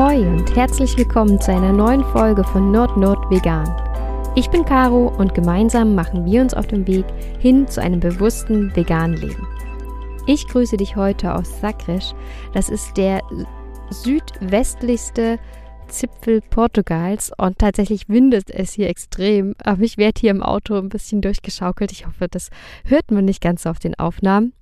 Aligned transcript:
Ahoi 0.00 0.26
und 0.26 0.56
herzlich 0.56 0.96
willkommen 0.96 1.38
zu 1.42 1.52
einer 1.52 1.74
neuen 1.74 2.02
Folge 2.02 2.42
von 2.42 2.72
Nord 2.72 2.96
Nord 2.96 3.30
Vegan. 3.30 3.68
Ich 4.34 4.48
bin 4.48 4.64
Caro 4.64 5.08
und 5.18 5.34
gemeinsam 5.34 5.94
machen 5.94 6.24
wir 6.24 6.40
uns 6.40 6.54
auf 6.54 6.66
den 6.66 6.86
Weg 6.86 7.04
hin 7.38 7.68
zu 7.68 7.82
einem 7.82 8.00
bewussten 8.00 8.74
veganen 8.74 9.18
Leben. 9.18 9.46
Ich 10.26 10.48
grüße 10.48 10.78
dich 10.78 10.96
heute 10.96 11.34
aus 11.34 11.60
Sagres. 11.60 12.14
Das 12.54 12.70
ist 12.70 12.96
der 12.96 13.20
südwestlichste 13.90 15.38
Zipfel 15.88 16.40
Portugals 16.40 17.30
und 17.36 17.58
tatsächlich 17.58 18.08
windet 18.08 18.48
es 18.48 18.72
hier 18.72 18.88
extrem. 18.88 19.54
Aber 19.62 19.82
ich 19.82 19.98
werde 19.98 20.18
hier 20.18 20.30
im 20.30 20.42
Auto 20.42 20.78
ein 20.78 20.88
bisschen 20.88 21.20
durchgeschaukelt. 21.20 21.92
Ich 21.92 22.06
hoffe, 22.06 22.26
das 22.26 22.48
hört 22.86 23.10
man 23.10 23.26
nicht 23.26 23.42
ganz 23.42 23.66
auf 23.66 23.78
den 23.78 23.98
Aufnahmen. 23.98 24.54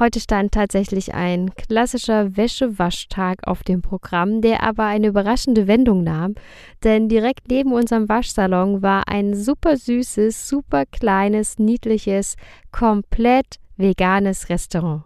Heute 0.00 0.18
stand 0.18 0.52
tatsächlich 0.52 1.12
ein 1.12 1.54
klassischer 1.54 2.34
Wäschewaschtag 2.34 3.46
auf 3.46 3.62
dem 3.62 3.82
Programm, 3.82 4.40
der 4.40 4.62
aber 4.62 4.86
eine 4.86 5.08
überraschende 5.08 5.66
Wendung 5.66 6.04
nahm, 6.04 6.36
denn 6.82 7.10
direkt 7.10 7.50
neben 7.50 7.70
unserem 7.70 8.08
Waschsalon 8.08 8.80
war 8.80 9.08
ein 9.08 9.34
super 9.34 9.76
süßes, 9.76 10.48
super 10.48 10.86
kleines, 10.86 11.58
niedliches, 11.58 12.36
komplett 12.72 13.56
veganes 13.76 14.48
Restaurant. 14.48 15.02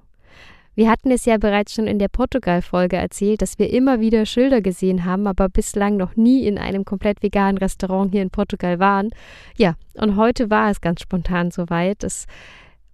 Wir 0.76 0.88
hatten 0.88 1.10
es 1.10 1.24
ja 1.24 1.38
bereits 1.38 1.74
schon 1.74 1.88
in 1.88 1.98
der 1.98 2.08
Portugal-Folge 2.08 2.96
erzählt, 2.96 3.42
dass 3.42 3.58
wir 3.58 3.72
immer 3.72 3.98
wieder 3.98 4.26
Schilder 4.26 4.60
gesehen 4.60 5.04
haben, 5.04 5.26
aber 5.26 5.48
bislang 5.48 5.96
noch 5.96 6.14
nie 6.14 6.46
in 6.46 6.56
einem 6.56 6.84
komplett 6.84 7.20
veganen 7.20 7.58
Restaurant 7.58 8.12
hier 8.12 8.22
in 8.22 8.30
Portugal 8.30 8.78
waren. 8.78 9.10
Ja, 9.56 9.74
und 9.94 10.14
heute 10.14 10.50
war 10.50 10.70
es 10.70 10.80
ganz 10.80 11.00
spontan 11.00 11.50
soweit. 11.50 12.04
Es 12.04 12.26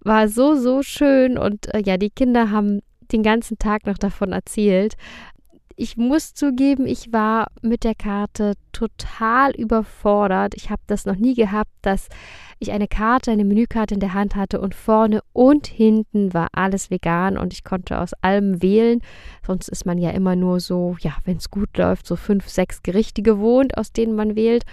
war 0.03 0.27
so, 0.27 0.55
so 0.55 0.83
schön 0.83 1.37
und 1.37 1.73
äh, 1.73 1.81
ja, 1.83 1.97
die 1.97 2.09
Kinder 2.09 2.51
haben 2.51 2.81
den 3.11 3.23
ganzen 3.23 3.57
Tag 3.57 3.85
noch 3.85 3.97
davon 3.97 4.31
erzählt. 4.31 4.95
Ich 5.75 5.97
muss 5.97 6.33
zugeben, 6.33 6.85
ich 6.85 7.11
war 7.11 7.47
mit 7.61 7.83
der 7.83 7.95
Karte 7.95 8.53
total 8.71 9.51
überfordert. 9.55 10.53
Ich 10.55 10.69
habe 10.69 10.81
das 10.85 11.05
noch 11.05 11.15
nie 11.15 11.33
gehabt, 11.33 11.71
dass 11.81 12.07
ich 12.59 12.71
eine 12.71 12.87
Karte, 12.87 13.31
eine 13.31 13.45
Menükarte 13.45 13.95
in 13.95 13.99
der 13.99 14.13
Hand 14.13 14.35
hatte 14.35 14.61
und 14.61 14.75
vorne 14.75 15.21
und 15.33 15.65
hinten 15.65 16.33
war 16.33 16.49
alles 16.51 16.91
vegan 16.91 17.37
und 17.37 17.53
ich 17.53 17.63
konnte 17.63 17.99
aus 17.99 18.13
allem 18.21 18.61
wählen. 18.61 19.01
Sonst 19.45 19.69
ist 19.69 19.85
man 19.85 19.97
ja 19.97 20.11
immer 20.11 20.35
nur 20.35 20.59
so, 20.59 20.95
ja, 20.99 21.17
wenn 21.25 21.37
es 21.37 21.49
gut 21.49 21.75
läuft, 21.77 22.05
so 22.05 22.15
fünf, 22.15 22.47
sechs 22.47 22.83
Gerichte 22.83 23.23
gewohnt, 23.23 23.77
aus 23.77 23.91
denen 23.91 24.15
man 24.15 24.35
wählt. 24.35 24.63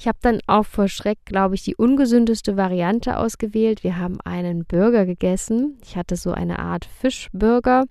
Ich 0.00 0.08
habe 0.08 0.16
dann 0.22 0.40
auch 0.46 0.64
vor 0.64 0.88
Schreck, 0.88 1.18
glaube 1.26 1.56
ich, 1.56 1.62
die 1.62 1.76
ungesündeste 1.76 2.56
Variante 2.56 3.18
ausgewählt. 3.18 3.84
Wir 3.84 3.98
haben 3.98 4.18
einen 4.22 4.64
Burger 4.64 5.04
gegessen. 5.04 5.76
Ich 5.82 5.94
hatte 5.94 6.16
so 6.16 6.32
eine 6.32 6.58
Art 6.58 6.86
Fischburger 6.86 7.84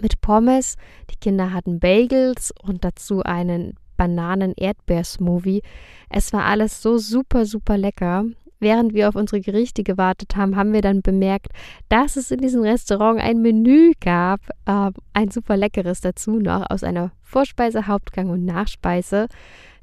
mit 0.00 0.22
Pommes. 0.22 0.76
Die 1.10 1.16
Kinder 1.16 1.52
hatten 1.52 1.80
Bagels 1.80 2.54
und 2.62 2.82
dazu 2.82 3.22
einen 3.24 3.74
Bananen-Erdbeer-Smoothie. 3.98 5.60
Es 6.08 6.32
war 6.32 6.46
alles 6.46 6.80
so 6.80 6.96
super, 6.96 7.44
super 7.44 7.76
lecker. 7.76 8.24
Während 8.58 8.94
wir 8.94 9.10
auf 9.10 9.14
unsere 9.14 9.42
Gerichte 9.42 9.82
gewartet 9.82 10.34
haben, 10.34 10.56
haben 10.56 10.72
wir 10.72 10.80
dann 10.80 11.02
bemerkt, 11.02 11.48
dass 11.90 12.16
es 12.16 12.30
in 12.30 12.38
diesem 12.38 12.62
Restaurant 12.62 13.20
ein 13.20 13.42
Menü 13.42 13.92
gab. 14.00 14.40
Äh, 14.64 14.92
ein 15.12 15.30
super 15.30 15.58
leckeres 15.58 16.00
dazu 16.00 16.38
noch 16.38 16.70
aus 16.70 16.82
einer 16.82 17.12
Vorspeise, 17.20 17.86
Hauptgang 17.86 18.30
und 18.30 18.46
Nachspeise. 18.46 19.28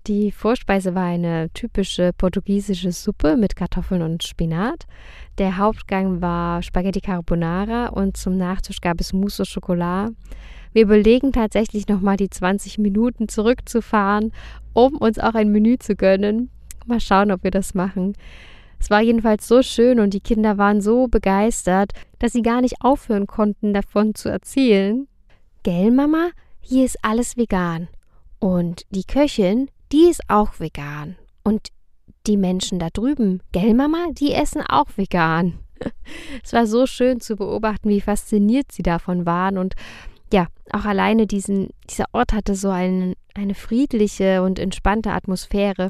Die 0.10 0.32
Vorspeise 0.32 0.96
war 0.96 1.04
eine 1.04 1.52
typische 1.54 2.14
portugiesische 2.18 2.92
Suppe 2.92 3.38
mit 3.38 3.56
Kartoffeln 3.56 4.02
und 4.02 4.24
Spinat. 4.24 4.88
Der 5.38 5.58
Hauptgang 5.58 6.20
war 6.20 6.64
Spaghetti 6.64 7.00
Carbonara 7.00 7.90
und 7.90 8.18
zum 8.18 8.36
Nachtisch 8.36 8.82
gab 8.82 9.00
es 9.00 9.14
Mousse 9.14 9.44
au 9.44 9.46
Chocolat. 9.46 10.10
Wir 10.74 10.82
überlegen 10.82 11.32
tatsächlich 11.32 11.88
nochmal 11.88 12.18
die 12.18 12.32
20 12.32 12.80
Minuten 12.80 13.30
zurückzufahren, 13.30 14.34
um 14.74 14.98
uns 14.98 15.20
auch 15.20 15.36
ein 15.36 15.52
Menü 15.52 15.78
zu 15.78 15.96
gönnen. 15.96 16.50
Mal 16.88 17.00
schauen, 17.00 17.30
ob 17.30 17.44
wir 17.44 17.52
das 17.52 17.76
machen. 17.76 18.16
Es 18.80 18.90
war 18.90 19.02
jedenfalls 19.02 19.48
so 19.48 19.62
schön 19.62 20.00
und 20.00 20.16
die 20.16 20.22
Kinder 20.22 20.58
waren 20.58 20.82
so 20.82 21.08
begeistert, 21.08 21.92
dass 22.18 22.32
sie 22.32 22.42
gar 22.42 22.62
nicht 22.62 22.78
aufhören 22.82 23.28
konnten, 23.28 23.76
davon 23.76 24.16
zu 24.16 24.28
erzählen. 24.28 25.08
Gell, 25.62 25.92
Mama? 25.92 26.32
Hier 26.62 26.84
ist 26.84 26.98
alles 27.04 27.38
vegan. 27.38 27.90
Und 28.40 28.88
die 28.90 29.04
Köchin, 29.04 29.70
die 29.92 30.10
ist 30.10 30.22
auch 30.28 30.60
vegan. 30.60 31.16
Und 31.44 31.70
die 32.28 32.38
Menschen 32.38 32.80
da 32.80 32.90
drüben, 32.90 33.42
gell 33.52 33.74
Mama, 33.74 34.08
die 34.12 34.34
essen 34.34 34.62
auch 34.62 34.88
vegan. 34.96 35.60
es 36.44 36.54
war 36.54 36.68
so 36.68 36.86
schön 36.86 37.22
zu 37.22 37.36
beobachten, 37.36 37.90
wie 37.90 38.02
fasziniert 38.02 38.72
sie 38.72 38.84
davon 38.84 39.26
waren. 39.26 39.58
Und 39.58 39.76
ja, 40.32 40.48
auch 40.72 40.86
alleine 40.86 41.28
diesen, 41.28 41.70
dieser 41.90 42.06
Ort 42.12 42.34
hatte 42.34 42.56
so 42.56 42.70
einen, 42.70 43.16
eine 43.34 43.56
friedliche 43.56 44.44
und 44.44 44.60
entspannte 44.60 45.12
Atmosphäre. 45.12 45.90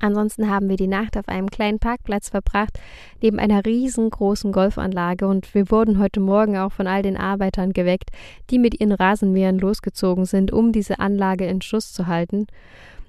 Ansonsten 0.00 0.48
haben 0.50 0.68
wir 0.68 0.76
die 0.76 0.86
Nacht 0.86 1.16
auf 1.18 1.28
einem 1.28 1.50
kleinen 1.50 1.78
Parkplatz 1.78 2.30
verbracht, 2.30 2.80
neben 3.20 3.38
einer 3.38 3.64
riesengroßen 3.64 4.50
Golfanlage 4.50 5.28
und 5.28 5.54
wir 5.54 5.70
wurden 5.70 5.98
heute 5.98 6.20
Morgen 6.20 6.56
auch 6.56 6.72
von 6.72 6.86
all 6.86 7.02
den 7.02 7.18
Arbeitern 7.18 7.74
geweckt, 7.74 8.10
die 8.48 8.58
mit 8.58 8.80
ihren 8.80 8.92
Rasenmähern 8.92 9.58
losgezogen 9.58 10.24
sind, 10.24 10.52
um 10.52 10.72
diese 10.72 10.98
Anlage 10.98 11.46
in 11.46 11.60
Schuss 11.60 11.92
zu 11.92 12.06
halten. 12.06 12.46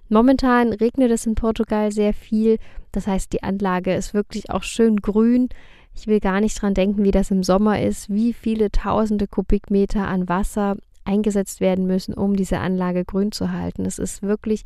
Momentan 0.09 0.73
regnet 0.73 1.09
es 1.11 1.25
in 1.25 1.35
Portugal 1.35 1.93
sehr 1.93 2.13
viel, 2.13 2.57
das 2.91 3.07
heißt, 3.07 3.31
die 3.31 3.43
Anlage 3.43 3.93
ist 3.93 4.13
wirklich 4.13 4.49
auch 4.49 4.63
schön 4.63 4.97
grün. 4.97 5.47
Ich 5.95 6.07
will 6.07 6.19
gar 6.19 6.41
nicht 6.41 6.61
dran 6.61 6.73
denken, 6.73 7.05
wie 7.05 7.11
das 7.11 7.31
im 7.31 7.43
Sommer 7.43 7.81
ist, 7.81 8.09
wie 8.09 8.33
viele 8.33 8.69
tausende 8.69 9.27
Kubikmeter 9.27 10.05
an 10.05 10.27
Wasser 10.27 10.75
eingesetzt 11.05 11.61
werden 11.61 11.87
müssen, 11.87 12.13
um 12.13 12.35
diese 12.35 12.59
Anlage 12.59 13.05
grün 13.05 13.31
zu 13.31 13.53
halten. 13.53 13.85
Es 13.85 13.97
ist 13.97 14.21
wirklich 14.21 14.63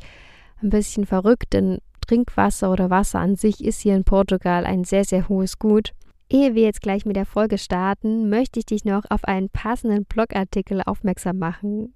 ein 0.62 0.70
bisschen 0.70 1.06
verrückt, 1.06 1.52
denn 1.52 1.78
Trinkwasser 2.06 2.70
oder 2.70 2.90
Wasser 2.90 3.18
an 3.18 3.36
sich 3.36 3.64
ist 3.64 3.80
hier 3.80 3.96
in 3.96 4.04
Portugal 4.04 4.64
ein 4.64 4.84
sehr, 4.84 5.04
sehr 5.04 5.28
hohes 5.28 5.58
Gut. 5.58 5.92
Ehe 6.28 6.54
wir 6.54 6.62
jetzt 6.62 6.82
gleich 6.82 7.04
mit 7.04 7.16
der 7.16 7.26
Folge 7.26 7.58
starten, 7.58 8.28
möchte 8.28 8.58
ich 8.58 8.66
dich 8.66 8.84
noch 8.84 9.04
auf 9.10 9.24
einen 9.24 9.48
passenden 9.48 10.04
Blogartikel 10.04 10.82
aufmerksam 10.84 11.38
machen. 11.38 11.94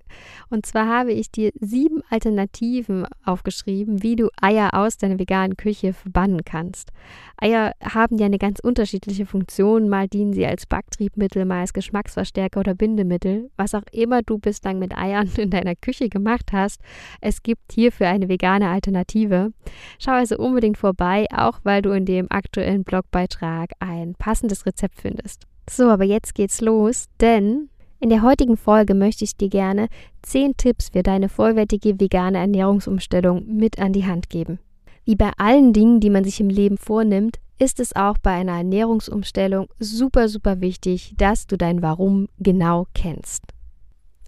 Und 0.49 0.67
zwar 0.67 0.87
habe 0.87 1.13
ich 1.13 1.31
dir 1.31 1.51
sieben 1.61 2.03
Alternativen 2.11 3.07
aufgeschrieben, 3.25 4.03
wie 4.03 4.17
du 4.17 4.29
Eier 4.41 4.75
aus 4.75 4.99
deiner 4.99 5.19
veganen 5.19 5.57
Küche 5.57 5.93
verbannen 5.93 6.45
kannst. 6.45 6.91
Eier 7.37 7.73
haben 7.83 8.19
ja 8.19 8.27
eine 8.27 8.39
ganz 8.39 8.61
unterschiedliche 8.61 9.27
Funktion. 9.27 9.89
Mal 9.89 10.09
dienen 10.09 10.33
sie 10.33 10.47
als 10.47 10.67
Backtriebmittel, 10.67 11.45
mal 11.45 11.61
als 11.61 11.73
Geschmacksverstärker 11.73 12.61
oder 12.61 12.75
Bindemittel. 12.75 13.51
Was 13.57 13.75
auch 13.75 13.85
immer 13.93 14.23
du 14.23 14.39
bislang 14.39 14.79
mit 14.79 14.97
Eiern 14.97 15.31
in 15.37 15.51
deiner 15.51 15.77
Küche 15.77 16.09
gemacht 16.09 16.53
hast, 16.53 16.81
es 17.21 17.43
gibt 17.43 17.73
hierfür 17.73 18.09
eine 18.09 18.29
vegane 18.29 18.69
Alternative. 18.69 19.53
Schau 19.99 20.13
also 20.13 20.37
unbedingt 20.37 20.79
vorbei, 20.79 21.27
auch 21.35 21.61
weil 21.63 21.83
du 21.83 21.91
in 21.91 22.05
dem 22.05 22.27
aktuellen 22.31 22.85
Blogbeitrag 22.85 23.71
ein 23.79 24.15
passendes 24.15 24.67
Rezept 24.67 25.01
findest. 25.01 25.47
So, 25.69 25.89
aber 25.89 26.05
jetzt 26.05 26.35
geht's 26.35 26.61
los, 26.61 27.07
denn 27.21 27.70
in 28.01 28.09
der 28.09 28.23
heutigen 28.23 28.57
Folge 28.57 28.95
möchte 28.95 29.25
ich 29.25 29.37
dir 29.37 29.51
gerne 29.51 29.89
10 30.23 30.57
Tipps 30.57 30.89
für 30.89 31.03
deine 31.03 31.29
vollwertige 31.29 32.01
vegane 32.01 32.39
Ernährungsumstellung 32.39 33.45
mit 33.47 33.79
an 33.79 33.93
die 33.93 34.07
Hand 34.07 34.31
geben. 34.31 34.59
Wie 35.05 35.17
bei 35.17 35.31
allen 35.37 35.73
Dingen, 35.73 36.01
die 36.01 36.11
man 36.11 36.25
sich 36.25 36.41
im 36.41 36.49
Leben 36.49 36.79
vornimmt, 36.79 37.39
ist 37.59 37.79
es 37.79 37.95
auch 37.95 38.17
bei 38.17 38.31
einer 38.31 38.57
Ernährungsumstellung 38.57 39.69
super, 39.79 40.29
super 40.29 40.63
wichtig, 40.63 41.15
dass 41.19 41.47
du 41.47 41.59
dein 41.59 41.83
Warum 41.83 42.29
genau 42.39 42.87
kennst. 42.95 43.43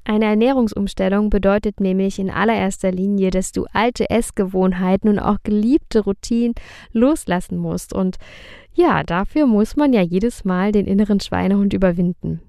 Eine 0.04 0.26
Ernährungsumstellung 0.26 1.30
bedeutet 1.30 1.80
nämlich 1.80 2.18
in 2.18 2.28
allererster 2.28 2.90
Linie, 2.90 3.30
dass 3.30 3.52
du 3.52 3.66
alte 3.72 4.10
Essgewohnheiten 4.10 5.08
und 5.08 5.18
auch 5.18 5.38
geliebte 5.44 6.00
Routinen 6.00 6.54
loslassen 6.92 7.56
musst. 7.56 7.94
Und 7.94 8.18
ja, 8.74 9.04
dafür 9.04 9.46
muss 9.46 9.76
man 9.76 9.92
ja 9.92 10.02
jedes 10.02 10.44
Mal 10.44 10.72
den 10.72 10.86
inneren 10.86 11.20
Schweinehund 11.20 11.72
überwinden. 11.72 12.40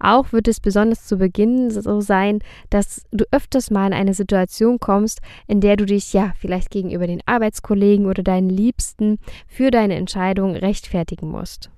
Auch 0.00 0.32
wird 0.32 0.48
es 0.48 0.60
besonders 0.60 1.06
zu 1.06 1.18
Beginn 1.18 1.70
so 1.70 2.00
sein, 2.00 2.40
dass 2.70 3.04
du 3.10 3.24
öfters 3.30 3.70
mal 3.70 3.88
in 3.88 3.92
eine 3.92 4.14
Situation 4.14 4.78
kommst, 4.78 5.20
in 5.46 5.60
der 5.60 5.76
du 5.76 5.86
dich 5.86 6.12
ja 6.12 6.32
vielleicht 6.38 6.70
gegenüber 6.70 7.06
den 7.06 7.22
Arbeitskollegen 7.26 8.06
oder 8.06 8.22
deinen 8.22 8.50
Liebsten 8.50 9.18
für 9.46 9.70
deine 9.70 9.96
Entscheidung 9.96 10.54
rechtfertigen 10.54 11.30
musst. 11.30 11.70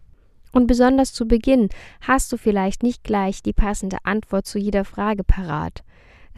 Und 0.53 0.67
besonders 0.67 1.13
zu 1.13 1.27
Beginn 1.27 1.69
hast 2.01 2.33
du 2.33 2.37
vielleicht 2.37 2.83
nicht 2.83 3.05
gleich 3.05 3.43
die 3.43 3.53
passende 3.53 3.99
Antwort 4.05 4.47
zu 4.47 4.59
jeder 4.59 4.85
Frage 4.85 5.23
parat. 5.25 5.85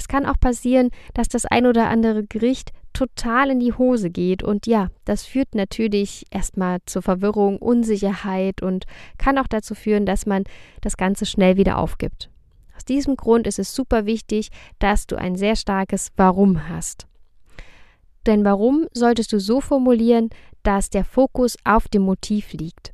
Es 0.02 0.08
kann 0.08 0.26
auch 0.26 0.40
passieren, 0.40 0.90
dass 1.14 1.28
das 1.28 1.44
ein 1.44 1.64
oder 1.64 1.88
andere 1.88 2.24
Gericht 2.24 2.72
total 2.92 3.50
in 3.50 3.60
die 3.60 3.72
Hose 3.72 4.10
geht 4.10 4.42
und 4.42 4.66
ja, 4.66 4.88
das 5.04 5.24
führt 5.24 5.54
natürlich 5.54 6.26
erstmal 6.32 6.78
zur 6.86 7.02
Verwirrung, 7.02 7.58
Unsicherheit 7.58 8.62
und 8.62 8.86
kann 9.16 9.38
auch 9.38 9.46
dazu 9.46 9.76
führen, 9.76 10.04
dass 10.04 10.26
man 10.26 10.42
das 10.80 10.96
Ganze 10.96 11.24
schnell 11.24 11.56
wieder 11.56 11.78
aufgibt. 11.78 12.30
Aus 12.74 12.84
diesem 12.84 13.14
Grund 13.14 13.46
ist 13.46 13.60
es 13.60 13.76
super 13.76 14.04
wichtig, 14.04 14.48
dass 14.80 15.06
du 15.06 15.14
ein 15.14 15.36
sehr 15.36 15.54
starkes 15.54 16.08
Warum 16.16 16.68
hast. 16.68 17.06
Denn 18.26 18.44
warum 18.44 18.88
solltest 18.92 19.32
du 19.32 19.38
so 19.38 19.60
formulieren, 19.60 20.30
dass 20.64 20.90
der 20.90 21.04
Fokus 21.04 21.56
auf 21.62 21.86
dem 21.86 22.02
Motiv 22.02 22.52
liegt. 22.54 22.91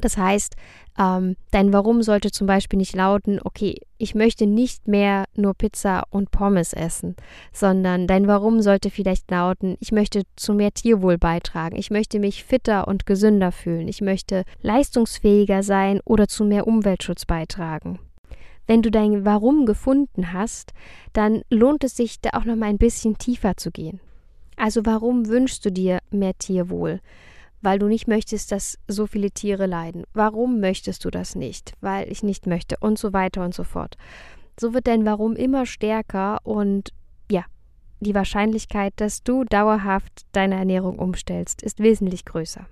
Das 0.00 0.16
heißt, 0.16 0.56
ähm, 0.98 1.36
dein 1.50 1.72
Warum 1.72 2.02
sollte 2.02 2.30
zum 2.30 2.46
Beispiel 2.46 2.78
nicht 2.78 2.94
lauten, 2.94 3.40
okay, 3.42 3.80
ich 3.98 4.14
möchte 4.14 4.46
nicht 4.46 4.88
mehr 4.88 5.24
nur 5.34 5.54
Pizza 5.54 6.04
und 6.10 6.30
Pommes 6.30 6.72
essen, 6.72 7.16
sondern 7.52 8.06
dein 8.06 8.26
Warum 8.26 8.60
sollte 8.60 8.90
vielleicht 8.90 9.30
lauten, 9.30 9.76
ich 9.80 9.92
möchte 9.92 10.22
zu 10.36 10.54
mehr 10.54 10.72
Tierwohl 10.72 11.18
beitragen, 11.18 11.76
ich 11.76 11.90
möchte 11.90 12.18
mich 12.18 12.44
fitter 12.44 12.88
und 12.88 13.06
gesünder 13.06 13.52
fühlen, 13.52 13.88
ich 13.88 14.00
möchte 14.00 14.44
leistungsfähiger 14.62 15.62
sein 15.62 16.00
oder 16.04 16.28
zu 16.28 16.44
mehr 16.44 16.66
Umweltschutz 16.66 17.24
beitragen. 17.24 17.98
Wenn 18.66 18.82
du 18.82 18.90
dein 18.90 19.24
Warum 19.24 19.66
gefunden 19.66 20.32
hast, 20.32 20.72
dann 21.12 21.42
lohnt 21.50 21.82
es 21.82 21.96
sich, 21.96 22.20
da 22.20 22.30
auch 22.34 22.44
noch 22.44 22.56
mal 22.56 22.66
ein 22.66 22.78
bisschen 22.78 23.18
tiefer 23.18 23.56
zu 23.56 23.70
gehen. 23.70 24.00
Also 24.56 24.82
warum 24.84 25.26
wünschst 25.26 25.64
du 25.64 25.72
dir 25.72 25.98
mehr 26.10 26.36
Tierwohl? 26.38 27.00
Weil 27.62 27.78
du 27.78 27.86
nicht 27.86 28.08
möchtest, 28.08 28.52
dass 28.52 28.78
so 28.88 29.06
viele 29.06 29.30
Tiere 29.30 29.66
leiden. 29.66 30.04
Warum 30.12 30.60
möchtest 30.60 31.04
du 31.04 31.10
das 31.10 31.34
nicht? 31.34 31.74
Weil 31.80 32.10
ich 32.10 32.22
nicht 32.22 32.46
möchte 32.46 32.76
und 32.80 32.98
so 32.98 33.12
weiter 33.12 33.44
und 33.44 33.54
so 33.54 33.64
fort. 33.64 33.96
So 34.58 34.74
wird 34.74 34.86
dein 34.86 35.06
Warum 35.06 35.36
immer 35.36 35.66
stärker 35.66 36.38
und 36.44 36.92
ja, 37.30 37.44
die 38.00 38.14
Wahrscheinlichkeit, 38.14 38.94
dass 38.96 39.22
du 39.22 39.44
dauerhaft 39.44 40.26
deine 40.32 40.56
Ernährung 40.56 40.98
umstellst, 40.98 41.62
ist 41.62 41.80
wesentlich 41.80 42.24
größer. 42.24 42.66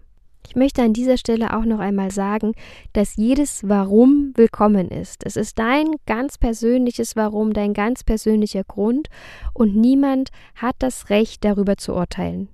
Ich 0.46 0.56
möchte 0.56 0.82
an 0.82 0.94
dieser 0.94 1.18
Stelle 1.18 1.54
auch 1.54 1.66
noch 1.66 1.78
einmal 1.78 2.10
sagen, 2.10 2.52
dass 2.94 3.16
jedes 3.16 3.68
Warum 3.68 4.32
willkommen 4.34 4.88
ist. 4.88 5.26
Es 5.26 5.36
ist 5.36 5.58
dein 5.58 5.88
ganz 6.06 6.38
persönliches 6.38 7.16
Warum, 7.16 7.52
dein 7.52 7.74
ganz 7.74 8.02
persönlicher 8.02 8.64
Grund 8.64 9.08
und 9.52 9.76
niemand 9.76 10.30
hat 10.54 10.76
das 10.78 11.10
Recht 11.10 11.44
darüber 11.44 11.76
zu 11.76 11.94
urteilen. 11.94 12.48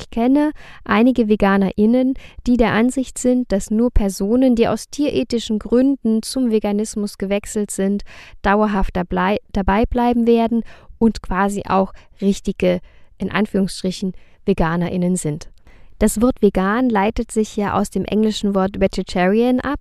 Ich 0.00 0.10
kenne 0.10 0.52
einige 0.84 1.28
VeganerInnen, 1.28 2.14
die 2.46 2.56
der 2.56 2.70
Ansicht 2.72 3.18
sind, 3.18 3.50
dass 3.50 3.72
nur 3.72 3.90
Personen, 3.90 4.54
die 4.54 4.68
aus 4.68 4.90
tierethischen 4.90 5.58
Gründen 5.58 6.22
zum 6.22 6.52
Veganismus 6.52 7.18
gewechselt 7.18 7.72
sind, 7.72 8.04
dauerhaft 8.42 8.94
dabei, 8.94 9.38
dabei 9.52 9.86
bleiben 9.86 10.28
werden 10.28 10.62
und 10.98 11.20
quasi 11.20 11.64
auch 11.68 11.92
richtige, 12.20 12.78
in 13.18 13.32
Anführungsstrichen, 13.32 14.12
VeganerInnen 14.46 15.16
sind. 15.16 15.50
Das 15.98 16.22
Wort 16.22 16.42
vegan 16.42 16.88
leitet 16.88 17.32
sich 17.32 17.56
ja 17.56 17.74
aus 17.74 17.90
dem 17.90 18.04
englischen 18.04 18.54
Wort 18.54 18.78
vegetarian 18.78 19.58
ab. 19.58 19.80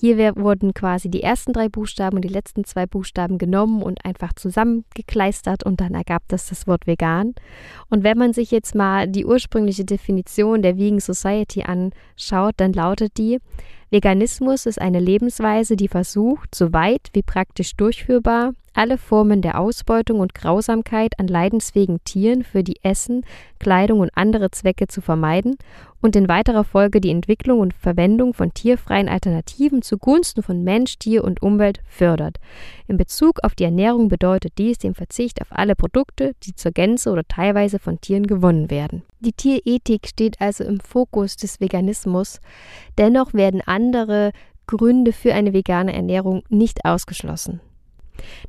Hier 0.00 0.36
wurden 0.36 0.74
quasi 0.74 1.10
die 1.10 1.24
ersten 1.24 1.52
drei 1.52 1.68
Buchstaben 1.68 2.16
und 2.16 2.22
die 2.22 2.28
letzten 2.28 2.64
zwei 2.64 2.86
Buchstaben 2.86 3.36
genommen 3.36 3.82
und 3.82 4.04
einfach 4.04 4.32
zusammengekleistert 4.32 5.64
und 5.64 5.80
dann 5.80 5.94
ergab 5.94 6.22
das 6.28 6.48
das 6.48 6.68
Wort 6.68 6.86
vegan. 6.86 7.34
Und 7.90 8.04
wenn 8.04 8.16
man 8.16 8.32
sich 8.32 8.52
jetzt 8.52 8.76
mal 8.76 9.08
die 9.08 9.26
ursprüngliche 9.26 9.84
Definition 9.84 10.62
der 10.62 10.76
Vegan 10.76 11.00
Society 11.00 11.62
anschaut, 11.62 12.54
dann 12.58 12.72
lautet 12.72 13.18
die, 13.18 13.38
Veganismus 13.90 14.66
ist 14.66 14.80
eine 14.80 15.00
Lebensweise, 15.00 15.74
die 15.74 15.88
versucht, 15.88 16.54
so 16.54 16.72
weit 16.72 17.08
wie 17.14 17.22
praktisch 17.22 17.74
durchführbar, 17.74 18.52
alle 18.78 18.96
Formen 18.96 19.42
der 19.42 19.58
Ausbeutung 19.58 20.20
und 20.20 20.34
Grausamkeit 20.34 21.18
an 21.18 21.26
leidensfähigen 21.26 21.98
Tieren 22.04 22.44
für 22.44 22.62
die 22.62 22.78
Essen, 22.84 23.26
Kleidung 23.58 23.98
und 23.98 24.10
andere 24.14 24.52
Zwecke 24.52 24.86
zu 24.86 25.00
vermeiden 25.00 25.56
und 26.00 26.14
in 26.14 26.28
weiterer 26.28 26.62
Folge 26.62 27.00
die 27.00 27.10
Entwicklung 27.10 27.58
und 27.58 27.74
Verwendung 27.74 28.34
von 28.34 28.54
tierfreien 28.54 29.08
Alternativen 29.08 29.82
zugunsten 29.82 30.44
von 30.44 30.62
Mensch, 30.62 30.96
Tier 31.00 31.24
und 31.24 31.42
Umwelt 31.42 31.80
fördert. 31.88 32.38
In 32.86 32.96
Bezug 32.96 33.40
auf 33.42 33.56
die 33.56 33.64
Ernährung 33.64 34.06
bedeutet 34.08 34.52
dies 34.58 34.78
den 34.78 34.94
Verzicht 34.94 35.42
auf 35.42 35.48
alle 35.50 35.74
Produkte, 35.74 36.34
die 36.44 36.54
zur 36.54 36.70
Gänze 36.70 37.10
oder 37.10 37.24
teilweise 37.26 37.80
von 37.80 38.00
Tieren 38.00 38.28
gewonnen 38.28 38.70
werden. 38.70 39.02
Die 39.18 39.32
Tierethik 39.32 40.06
steht 40.06 40.40
also 40.40 40.62
im 40.62 40.78
Fokus 40.78 41.36
des 41.36 41.60
Veganismus, 41.60 42.40
dennoch 42.96 43.34
werden 43.34 43.60
andere 43.66 44.30
Gründe 44.68 45.12
für 45.12 45.34
eine 45.34 45.52
vegane 45.52 45.92
Ernährung 45.92 46.44
nicht 46.48 46.84
ausgeschlossen. 46.84 47.60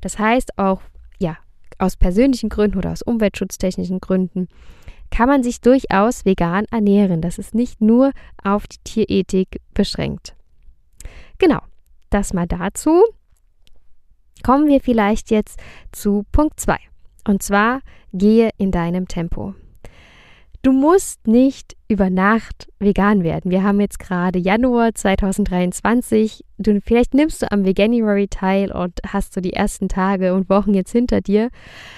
Das 0.01 0.19
heißt 0.19 0.57
auch, 0.57 0.81
ja, 1.19 1.37
aus 1.77 1.95
persönlichen 1.95 2.49
Gründen 2.49 2.77
oder 2.77 2.91
aus 2.91 3.01
umweltschutztechnischen 3.01 3.99
Gründen 3.99 4.47
kann 5.11 5.27
man 5.27 5.43
sich 5.43 5.61
durchaus 5.61 6.25
vegan 6.25 6.65
ernähren. 6.71 7.21
Das 7.21 7.37
ist 7.37 7.55
nicht 7.55 7.81
nur 7.81 8.11
auf 8.43 8.67
die 8.67 8.77
Tierethik 8.83 9.61
beschränkt. 9.73 10.35
Genau, 11.37 11.59
das 12.09 12.33
mal 12.33 12.47
dazu. 12.47 13.03
Kommen 14.43 14.67
wir 14.67 14.81
vielleicht 14.81 15.31
jetzt 15.31 15.59
zu 15.91 16.25
Punkt 16.31 16.59
2. 16.59 16.77
Und 17.27 17.43
zwar 17.43 17.81
gehe 18.13 18.49
in 18.57 18.71
deinem 18.71 19.07
Tempo. 19.07 19.55
Du 20.61 20.73
musst 20.73 21.25
nicht 21.25 21.77
über 21.87 22.09
Nacht 22.09 22.67
vegan 22.79 23.23
werden. 23.23 23.49
Wir 23.49 23.63
haben 23.63 23.79
jetzt 23.79 23.97
gerade 23.97 24.37
Januar 24.39 24.93
2023. 24.93 26.43
Du, 26.57 26.81
vielleicht 26.81 27.13
nimmst 27.13 27.41
du 27.41 27.49
am 27.49 27.63
Veganuary 27.63 28.27
teil 28.27 28.69
und 28.73 28.99
hast 29.07 29.33
so 29.33 29.39
die 29.39 29.53
ersten 29.53 29.87
Tage 29.87 30.33
und 30.33 30.49
Wochen 30.49 30.73
jetzt 30.73 30.91
hinter 30.91 31.21
dir, 31.21 31.49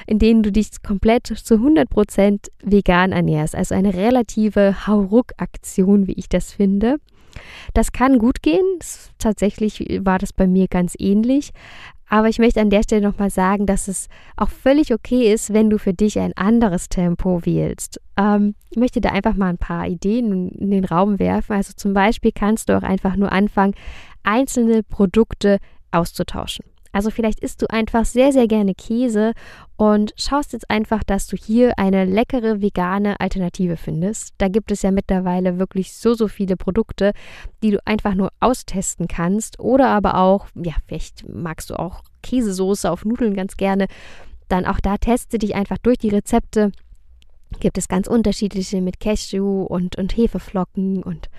in 0.06 0.20
denen 0.20 0.44
du 0.44 0.52
dich 0.52 0.70
komplett 0.84 1.26
zu 1.26 1.56
100% 1.56 2.50
vegan 2.64 3.12
ernährst. 3.12 3.56
Also 3.56 3.74
eine 3.74 3.96
relative 3.96 4.86
Hauruck-Aktion, 4.86 6.06
wie 6.06 6.14
ich 6.14 6.30
das 6.30 6.54
finde. 6.54 6.98
Das 7.74 7.92
kann 7.92 8.20
gut 8.20 8.42
gehen. 8.42 8.80
Tatsächlich 9.18 10.02
war 10.04 10.20
das 10.20 10.34
bei 10.34 10.48
mir 10.48 10.68
ganz 10.68 10.96
ähnlich. 10.98 11.52
Aber 12.12 12.28
ich 12.28 12.40
möchte 12.40 12.60
an 12.60 12.70
der 12.70 12.84
Stelle 12.84 13.08
nochmal 13.08 13.30
sagen, 13.30 13.66
dass 13.66 13.88
es 13.88 14.10
auch 14.36 14.50
völlig 14.50 14.94
okay 14.94 15.32
ist, 15.32 15.54
wenn 15.54 15.70
du 15.70 15.80
für 15.80 15.94
dich 15.94 16.20
ein 16.20 16.36
anderes 16.36 16.90
Tempo 16.90 17.46
wählst. 17.46 18.02
Ähm, 18.18 18.56
ich 18.70 18.78
möchte 18.78 19.00
da 19.00 19.12
einfach 19.12 19.36
mal 19.36 19.48
ein 19.48 19.58
paar 19.58 19.88
Ideen 19.88 20.50
in 20.50 20.72
den 20.72 20.84
Raum 20.84 21.20
werfen. 21.20 21.54
Also 21.54 21.72
zum 21.74 21.94
Beispiel 21.94 22.34
kannst 22.36 22.68
du 22.68 22.78
auch 22.78 22.84
einfach 22.84 23.16
nur 23.16 23.32
anfangen, 23.32 23.76
einzelne 24.24 24.84
Produkte 24.84 25.60
auszutauschen. 25.92 26.66
Also 26.92 27.10
vielleicht 27.10 27.40
isst 27.40 27.62
du 27.62 27.70
einfach 27.70 28.06
sehr, 28.06 28.32
sehr 28.32 28.48
gerne 28.48 28.76
Käse 28.76 29.34
und 29.78 30.14
schaust 30.18 30.54
jetzt 30.54 30.70
einfach, 30.70 31.04
dass 31.04 31.28
du 31.28 31.38
hier 31.38 31.80
eine 31.80 32.06
leckere 32.06 32.62
vegane 32.62 33.20
Alternative 33.20 33.78
findest. 33.78 34.34
Da 34.38 34.48
gibt 34.50 34.72
es 34.72 34.82
ja 34.82 34.92
mittlerweile 34.92 35.58
wirklich 35.58 35.94
so, 35.94 36.14
so 36.14 36.28
viele 36.28 36.58
Produkte, 36.58 37.14
die 37.64 37.72
du 37.72 37.80
einfach 37.86 38.14
nur 38.14 38.32
austesten 38.40 39.08
kannst. 39.08 39.60
Oder 39.60 39.88
aber 39.88 40.18
auch, 40.18 40.48
ja, 40.56 40.74
vielleicht 40.86 41.28
magst 41.28 41.70
du 41.70 41.76
auch 41.76 42.04
Käsesoße 42.24 42.92
auf 42.92 43.06
Nudeln 43.06 43.36
ganz 43.36 43.58
gerne. 43.58 43.88
Dann 44.50 44.66
auch 44.66 44.80
da 44.80 44.98
teste 44.98 45.40
dich 45.40 45.56
einfach 45.56 45.78
durch 45.78 45.98
die 45.98 46.10
Rezepte. 46.10 46.72
Gibt 47.60 47.78
es 47.78 47.88
ganz 47.88 48.08
unterschiedliche 48.08 48.82
mit 48.82 49.00
Cashew 49.00 49.64
und, 49.64 49.98
und 49.98 50.16
Hefeflocken 50.16 51.04
und 51.04 51.30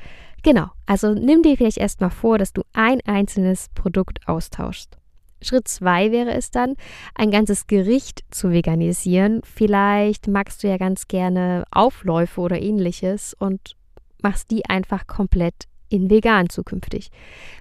genau. 0.43 0.69
Also 0.87 1.15
nimm 1.15 1.43
dir 1.43 1.57
vielleicht 1.57 1.79
erstmal 1.79 2.11
vor, 2.11 2.39
dass 2.39 2.53
du 2.53 2.63
ein 2.73 3.01
einzelnes 3.07 3.69
Produkt 3.75 4.27
austauschst. 4.27 4.99
Schritt 5.43 5.69
zwei 5.69 6.13
wäre 6.13 6.33
es 6.33 6.51
dann, 6.51 6.77
ein 7.15 7.31
ganzes 7.31 7.67
Gericht 7.67 8.25
zu 8.31 8.51
veganisieren. 8.51 9.41
Vielleicht 9.45 10.29
magst 10.29 10.63
du 10.63 10.69
ja 10.69 10.77
ganz 10.77 11.09
gerne 11.09 11.65
Aufläufe 11.71 12.41
oder 12.41 12.61
ähnliches 12.61 13.35
und 13.39 13.77
machst 14.23 14.51
die 14.51 14.67
einfach 14.67 15.07
komplett 15.07 15.67
in 15.89 16.09
vegan 16.09 16.49
zukünftig. 16.49 17.11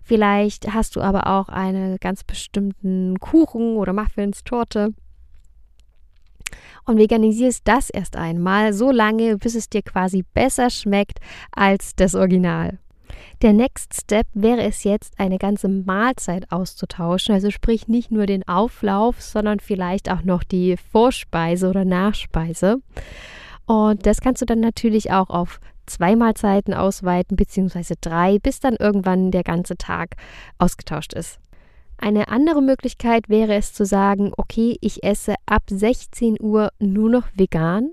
Vielleicht 0.04 0.74
hast 0.74 0.96
du 0.96 1.02
aber 1.02 1.28
auch 1.28 1.50
einen 1.50 1.98
ganz 1.98 2.24
bestimmten 2.24 3.20
Kuchen 3.20 3.76
oder 3.76 3.94
Muffins, 3.94 4.44
Torte 4.44 4.94
und 6.86 6.98
veganisierst 6.98 7.62
das 7.66 7.90
erst 7.90 8.16
einmal 8.16 8.74
so 8.74 8.92
lange, 8.92 9.38
bis 9.38 9.56
es 9.56 9.70
dir 9.70 9.82
quasi 9.82 10.24
besser 10.34 10.70
schmeckt 10.70 11.20
als 11.52 11.96
das 11.96 12.16
Original. 12.16 12.80
Der 13.42 13.54
Next 13.54 14.02
Step 14.02 14.28
wäre 14.34 14.62
es 14.62 14.84
jetzt, 14.84 15.20
eine 15.20 15.38
ganze 15.38 15.68
Mahlzeit 15.68 16.52
auszutauschen. 16.52 17.34
Also 17.34 17.52
sprich 17.52 17.88
nicht 17.88 18.12
nur 18.12 18.26
den 18.26 18.48
Auflauf, 18.48 19.22
sondern 19.22 19.60
vielleicht 19.60 20.12
auch 20.12 20.24
noch 20.24 20.44
die 20.44 20.78
Vorspeise 20.78 21.70
oder 21.70 21.86
Nachspeise. 21.86 22.82
Und 23.66 24.06
das 24.06 24.22
kannst 24.22 24.42
du 24.42 24.46
dann 24.46 24.60
natürlich 24.60 25.12
auch 25.12 25.30
auf 25.30 25.60
zwei 25.86 26.16
Mahlzeiten 26.16 26.74
ausweiten, 26.74 27.36
beziehungsweise 27.36 27.96
drei, 28.00 28.40
bis 28.40 28.60
dann 28.60 28.76
irgendwann 28.76 29.32
der 29.32 29.44
ganze 29.44 29.78
Tag 29.78 30.16
ausgetauscht 30.58 31.14
ist. 31.14 31.40
Eine 31.98 32.30
andere 32.30 32.62
Möglichkeit 32.64 33.30
wäre 33.30 33.54
es 33.54 33.74
zu 33.74 33.86
sagen, 33.86 34.32
okay, 34.36 34.78
ich 34.82 35.04
esse 35.04 35.36
ab 35.46 35.64
16 35.70 36.38
Uhr 36.42 36.72
nur 36.80 37.12
noch 37.12 37.28
vegan, 37.36 37.92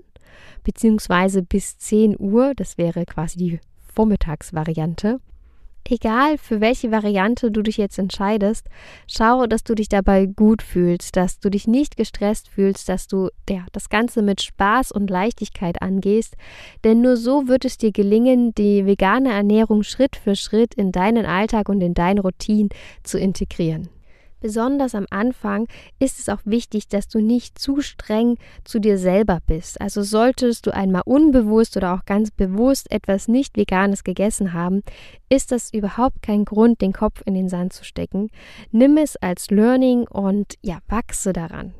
beziehungsweise 0.63 1.43
bis 1.43 1.77
10 1.77 2.19
Uhr, 2.19 2.53
das 2.55 2.77
wäre 2.77 3.05
quasi 3.05 3.37
die 3.37 3.59
Vormittagsvariante. 3.93 5.19
Egal 5.91 6.37
für 6.37 6.61
welche 6.61 6.91
Variante 6.91 7.49
du 7.49 7.63
dich 7.63 7.77
jetzt 7.77 7.97
entscheidest, 7.97 8.67
schau, 9.07 9.47
dass 9.47 9.63
du 9.63 9.73
dich 9.73 9.89
dabei 9.89 10.27
gut 10.27 10.61
fühlst, 10.61 11.15
dass 11.15 11.39
du 11.39 11.49
dich 11.49 11.67
nicht 11.67 11.97
gestresst 11.97 12.47
fühlst, 12.47 12.89
dass 12.89 13.07
du 13.07 13.29
ja, 13.49 13.65
das 13.71 13.89
Ganze 13.89 14.21
mit 14.21 14.41
Spaß 14.41 14.91
und 14.91 15.09
Leichtigkeit 15.09 15.81
angehst, 15.81 16.35
denn 16.83 17.01
nur 17.01 17.17
so 17.17 17.47
wird 17.47 17.65
es 17.65 17.77
dir 17.77 17.91
gelingen, 17.91 18.53
die 18.53 18.85
vegane 18.85 19.31
Ernährung 19.31 19.81
Schritt 19.81 20.15
für 20.15 20.35
Schritt 20.35 20.75
in 20.75 20.91
deinen 20.91 21.25
Alltag 21.25 21.69
und 21.69 21.81
in 21.81 21.95
deine 21.95 22.21
Routine 22.21 22.69
zu 23.03 23.17
integrieren. 23.17 23.89
Besonders 24.41 24.95
am 24.95 25.05
Anfang 25.09 25.67
ist 25.99 26.19
es 26.19 26.29
auch 26.29 26.41
wichtig, 26.45 26.87
dass 26.87 27.07
du 27.07 27.19
nicht 27.19 27.59
zu 27.59 27.81
streng 27.81 28.37
zu 28.63 28.79
dir 28.79 28.97
selber 28.97 29.39
bist. 29.45 29.81
Also 29.81 30.01
solltest 30.01 30.65
du 30.65 30.73
einmal 30.73 31.03
unbewusst 31.05 31.75
oder 31.77 31.93
auch 31.93 32.05
ganz 32.05 32.31
bewusst 32.31 32.91
etwas 32.91 33.27
nicht 33.27 33.57
Veganes 33.57 34.03
gegessen 34.03 34.53
haben, 34.53 34.81
ist 35.29 35.51
das 35.51 35.73
überhaupt 35.73 36.21
kein 36.21 36.45
Grund, 36.45 36.81
den 36.81 36.93
Kopf 36.93 37.21
in 37.25 37.33
den 37.33 37.49
Sand 37.49 37.73
zu 37.73 37.83
stecken. 37.83 38.29
Nimm 38.71 38.97
es 38.97 39.15
als 39.17 39.51
Learning 39.51 40.07
und 40.07 40.55
ja, 40.61 40.79
wachse 40.87 41.33
daran. 41.33 41.73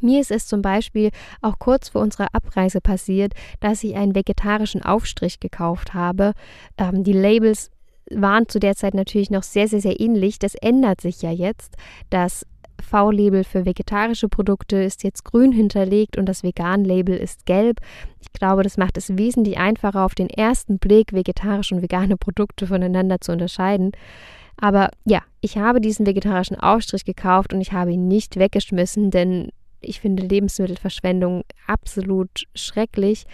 Mir 0.00 0.20
ist 0.20 0.30
es 0.30 0.46
zum 0.46 0.62
Beispiel 0.62 1.10
auch 1.40 1.58
kurz 1.58 1.88
vor 1.88 2.02
unserer 2.02 2.28
Abreise 2.32 2.80
passiert, 2.80 3.32
dass 3.60 3.82
ich 3.82 3.96
einen 3.96 4.14
vegetarischen 4.14 4.82
Aufstrich 4.82 5.40
gekauft 5.40 5.94
habe. 5.94 6.32
Ähm, 6.76 7.02
die 7.02 7.12
Labels 7.12 7.70
waren 8.10 8.48
zu 8.48 8.58
der 8.58 8.76
Zeit 8.76 8.94
natürlich 8.94 9.30
noch 9.30 9.42
sehr, 9.42 9.68
sehr, 9.68 9.80
sehr 9.80 10.00
ähnlich. 10.00 10.38
Das 10.38 10.54
ändert 10.54 11.00
sich 11.00 11.22
ja 11.22 11.30
jetzt. 11.30 11.76
Das 12.10 12.46
V-Label 12.80 13.44
für 13.44 13.64
vegetarische 13.64 14.28
Produkte 14.28 14.76
ist 14.76 15.02
jetzt 15.02 15.24
grün 15.24 15.52
hinterlegt 15.52 16.16
und 16.16 16.26
das 16.26 16.42
Vegan-Label 16.42 17.16
ist 17.16 17.46
gelb. 17.46 17.80
Ich 18.20 18.32
glaube, 18.32 18.62
das 18.62 18.76
macht 18.76 18.96
es 18.96 19.16
wesentlich 19.16 19.58
einfacher, 19.58 20.04
auf 20.04 20.14
den 20.14 20.28
ersten 20.28 20.78
Blick 20.78 21.12
vegetarische 21.12 21.74
und 21.74 21.82
vegane 21.82 22.16
Produkte 22.16 22.66
voneinander 22.66 23.20
zu 23.20 23.32
unterscheiden. 23.32 23.92
Aber 24.58 24.90
ja, 25.04 25.22
ich 25.40 25.58
habe 25.58 25.80
diesen 25.80 26.06
vegetarischen 26.06 26.58
Aufstrich 26.58 27.04
gekauft 27.04 27.52
und 27.52 27.60
ich 27.60 27.72
habe 27.72 27.92
ihn 27.92 28.08
nicht 28.08 28.36
weggeschmissen, 28.36 29.10
denn 29.10 29.50
ich 29.80 30.00
finde 30.00 30.22
Lebensmittelverschwendung 30.26 31.44
absolut 31.66 32.44
schrecklich. 32.54 33.26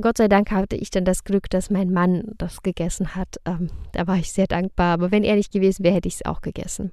Gott 0.00 0.16
sei 0.16 0.28
Dank 0.28 0.50
hatte 0.50 0.76
ich 0.76 0.90
dann 0.90 1.04
das 1.04 1.24
Glück, 1.24 1.50
dass 1.50 1.70
mein 1.70 1.92
Mann 1.92 2.32
das 2.38 2.62
gegessen 2.62 3.14
hat. 3.14 3.36
Ähm, 3.44 3.68
da 3.92 4.06
war 4.06 4.16
ich 4.16 4.32
sehr 4.32 4.46
dankbar. 4.46 4.94
Aber 4.94 5.10
wenn 5.10 5.22
er 5.22 5.36
nicht 5.36 5.52
gewesen 5.52 5.84
wäre, 5.84 5.96
hätte 5.96 6.08
ich 6.08 6.14
es 6.14 6.24
auch 6.24 6.40
gegessen. 6.40 6.92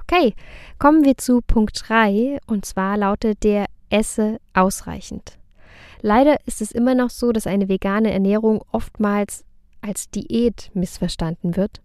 Okay, 0.00 0.34
kommen 0.78 1.04
wir 1.04 1.16
zu 1.16 1.40
Punkt 1.40 1.88
3. 1.88 2.38
Und 2.46 2.64
zwar 2.64 2.96
lautet 2.96 3.44
der 3.44 3.66
Esse 3.90 4.38
ausreichend. 4.54 5.38
Leider 6.00 6.36
ist 6.46 6.60
es 6.60 6.72
immer 6.72 6.96
noch 6.96 7.10
so, 7.10 7.30
dass 7.30 7.46
eine 7.46 7.68
vegane 7.68 8.12
Ernährung 8.12 8.62
oftmals 8.72 9.44
als 9.80 10.10
Diät 10.10 10.70
missverstanden 10.74 11.56
wird. 11.56 11.80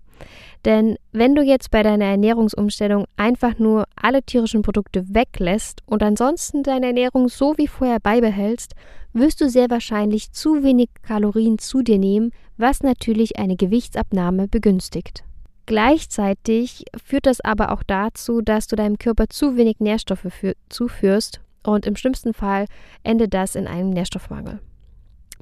Denn 0.66 0.98
wenn 1.12 1.36
du 1.36 1.44
jetzt 1.44 1.70
bei 1.70 1.84
deiner 1.84 2.06
Ernährungsumstellung 2.06 3.06
einfach 3.16 3.60
nur 3.60 3.86
alle 3.96 4.24
tierischen 4.24 4.64
Produkte 4.64 5.06
weglässt 5.14 5.84
und 5.86 6.02
ansonsten 6.02 6.64
deine 6.64 6.88
Ernährung 6.88 7.30
so 7.30 7.56
wie 7.58 7.68
vorher 7.68 8.00
beibehältst, 8.00 8.74
wirst 9.14 9.42
du 9.42 9.50
sehr 9.50 9.70
wahrscheinlich 9.70 10.32
zu 10.32 10.64
wenig 10.64 10.90
Kalorien 11.02 11.58
zu 11.58 11.82
dir 11.82 11.98
nehmen, 11.98 12.32
was 12.58 12.84
natürlich 12.84 13.38
eine 13.40 13.56
Gewichtsabnahme 13.56 14.48
begünstigt. 14.48 15.24
Gleichzeitig 15.66 16.86
führt 17.04 17.26
das 17.26 17.42
aber 17.42 17.72
auch 17.72 17.84
dazu, 17.84 18.42
dass 18.42 18.68
du 18.68 18.76
deinem 18.76 18.98
Körper 18.98 19.28
zu 19.28 19.58
wenig 19.58 19.80
Nährstoffe 19.80 20.56
zuführst 20.70 21.42
und 21.64 21.86
im 21.86 21.96
schlimmsten 21.98 22.34
Fall 22.34 22.66
endet 23.04 23.34
das 23.34 23.56
in 23.56 23.68
einem 23.68 23.90
Nährstoffmangel. 23.90 24.62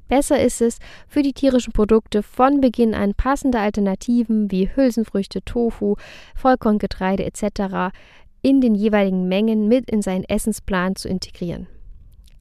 Besser 0.07 0.39
ist 0.41 0.61
es, 0.61 0.79
für 1.07 1.21
die 1.21 1.33
tierischen 1.33 1.73
Produkte 1.73 2.21
von 2.21 2.61
Beginn 2.61 2.93
an 2.93 3.13
passende 3.15 3.59
Alternativen 3.59 4.51
wie 4.51 4.69
Hülsenfrüchte, 4.75 5.43
Tofu, 5.43 5.95
Vollkorngetreide 6.35 7.23
etc. 7.23 7.95
in 8.41 8.61
den 8.61 8.75
jeweiligen 8.75 9.27
Mengen 9.27 9.67
mit 9.67 9.89
in 9.89 10.01
seinen 10.01 10.23
Essensplan 10.23 10.95
zu 10.95 11.07
integrieren. 11.07 11.67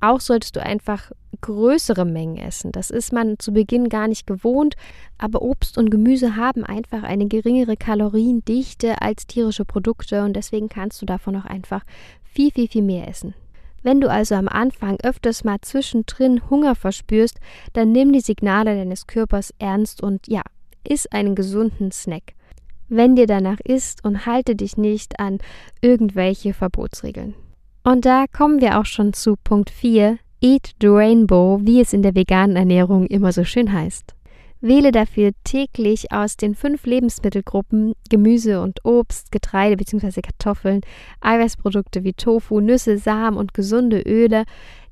Auch 0.05 0.21
solltest 0.21 0.55
du 0.57 0.63
einfach 0.63 1.13
größere 1.41 2.05
Mengen 2.05 2.37
essen. 2.37 2.73
Das 2.73 2.91
ist 2.91 3.11
man 3.11 3.39
zu 3.39 3.53
Beginn 3.55 3.89
gar 3.89 4.07
nicht 4.07 4.27
gewohnt, 4.27 4.75
aber 5.17 5.41
Obst 5.41 5.79
und 5.79 5.89
Gemüse 5.89 6.37
haben 6.37 6.63
einfach 6.63 7.05
eine 7.05 7.27
geringere 7.27 7.79
Kaloriendichte 7.79 9.01
als 9.01 9.27
tierische 9.27 9.65
Produkte 9.65 10.23
und 10.23 10.35
deswegen 10.35 10.69
kannst 10.69 11.01
du 11.01 11.07
davon 11.07 11.37
auch 11.37 11.47
einfach 11.47 11.85
viel, 12.23 12.51
viel, 12.51 12.69
viel 12.69 12.83
mehr 12.83 13.09
essen. 13.09 13.33
Wenn 13.83 14.03
du 14.03 14.11
also 14.11 14.35
am 14.35 14.49
Anfang 14.49 14.99
öfters 15.03 15.43
mal 15.43 15.63
zwischendrin 15.63 16.51
Hunger 16.51 16.75
verspürst, 16.75 17.41
dann 17.73 17.91
nimm 17.91 18.13
die 18.13 18.21
Signale 18.21 18.77
deines 18.77 19.07
Körpers 19.07 19.55
ernst 19.59 20.03
und 20.03 20.29
ja, 20.29 20.43
iss 20.87 21.07
einen 21.07 21.35
gesunden 21.35 21.93
Snack. 21.93 22.35
Wenn 22.91 23.17
dir 23.17 23.27
danach 23.27 23.61
ist 23.61 24.05
und 24.05 24.27
halte 24.27 24.55
dich 24.55 24.77
nicht 24.77 25.19
an 25.19 25.39
irgendwelche 25.81 26.53
Verbotsregeln. 26.53 27.35
Und 27.85 28.05
da 28.07 28.25
kommen 28.27 28.61
wir 28.63 28.81
auch 28.81 28.87
schon 28.87 29.13
zu 29.13 29.37
Punkt 29.45 29.69
4, 29.69 30.19
Eat 30.41 30.75
the 30.81 30.87
Rainbow, 30.87 31.61
wie 31.63 31.83
es 31.83 31.93
in 31.93 32.01
der 32.01 32.15
veganen 32.15 32.57
Ernährung 32.57 33.07
immer 33.07 33.31
so 33.31 33.45
schön 33.45 33.71
heißt. 33.73 34.15
Wähle 34.63 34.91
dafür 34.91 35.33
täglich 35.45 36.11
aus 36.11 36.39
den 36.39 36.55
fünf 36.55 36.87
Lebensmittelgruppen 36.87 37.93
Gemüse 38.09 38.63
und 38.63 38.83
Obst, 38.87 39.31
Getreide 39.31 39.77
bzw. 39.77 40.23
Kartoffeln, 40.23 40.81
Eiweißprodukte 41.21 42.05
wie 42.05 42.15
Tofu, 42.15 42.61
Nüsse, 42.61 42.97
Samen 42.97 43.37
und 43.37 43.53
gesunde 43.53 44.01
Öle 44.01 44.45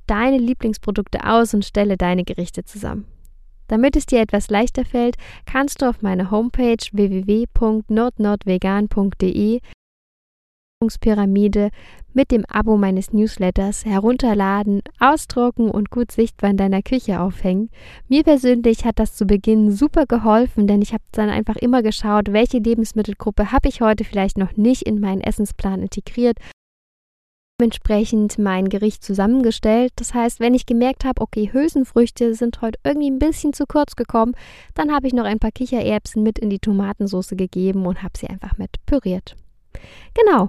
deine 0.07 0.37
Lieblingsprodukte 0.37 1.27
aus 1.27 1.55
und 1.55 1.65
stelle 1.65 1.97
deine 1.97 2.25
Gerichte 2.25 2.65
zusammen. 2.65 3.07
Damit 3.69 3.97
es 3.97 4.05
dir 4.05 4.21
etwas 4.21 4.51
leichter 4.51 4.85
fällt, 4.85 5.17
kannst 5.47 5.81
du 5.81 5.89
auf 5.89 6.03
meiner 6.03 6.31
Homepage 6.31 6.77
www.nordnordvegan.de 6.93 9.61
Pyramide 10.99 11.71
mit 12.13 12.31
dem 12.31 12.45
Abo 12.47 12.77
meines 12.77 13.13
Newsletters 13.13 13.85
herunterladen, 13.85 14.83
ausdrucken 14.99 15.71
und 15.71 15.91
gut 15.91 16.13
sichtbar 16.13 16.51
in 16.51 16.57
deiner 16.57 16.83
Küche 16.83 17.21
aufhängen. 17.21 17.71
Mir 18.09 18.23
persönlich 18.23 18.85
hat 18.85 18.99
das 18.99 19.15
zu 19.15 19.27
Beginn 19.27 19.71
super 19.71 20.07
geholfen, 20.07 20.67
denn 20.67 20.83
ich 20.83 20.93
habe 20.93 21.05
dann 21.13 21.31
einfach 21.31 21.57
immer 21.57 21.83
geschaut, 21.83 22.33
welche 22.33 22.59
Lebensmittelgruppe 22.59 23.53
habe 23.53 23.69
ich 23.69 23.81
heute 23.81 24.05
vielleicht 24.05 24.39
noch 24.39 24.57
nicht 24.57 24.83
in 24.83 25.01
meinen 25.01 25.21
Essensplan 25.21 25.83
integriert 25.83 26.37
entsprechend 27.63 28.39
mein 28.39 28.69
Gericht 28.69 29.03
zusammengestellt. 29.03 29.93
Das 29.97 30.13
heißt, 30.13 30.41
wenn 30.41 30.55
ich 30.55 30.67
gemerkt 30.67 31.05
habe, 31.05 31.21
okay, 31.21 31.51
Hülsenfrüchte 31.53 32.35
sind 32.35 32.61
heute 32.61 32.79
irgendwie 32.85 33.11
ein 33.11 33.19
bisschen 33.19 33.53
zu 33.53 33.65
kurz 33.67 33.97
gekommen, 33.97 34.35
dann 34.75 34.93
habe 34.93 35.07
ich 35.07 35.15
noch 35.15 35.25
ein 35.25 35.39
paar 35.39 35.53
Kichererbsen 35.53 36.23
mit 36.23 36.39
in 36.39 36.51
die 36.51 36.59
Tomatensauce 36.59 37.31
gegeben 37.31 37.87
und 37.87 38.03
habe 38.03 38.19
sie 38.19 38.29
einfach 38.29 38.59
mit 38.59 38.85
püriert. 38.85 39.37
Genau. 40.15 40.49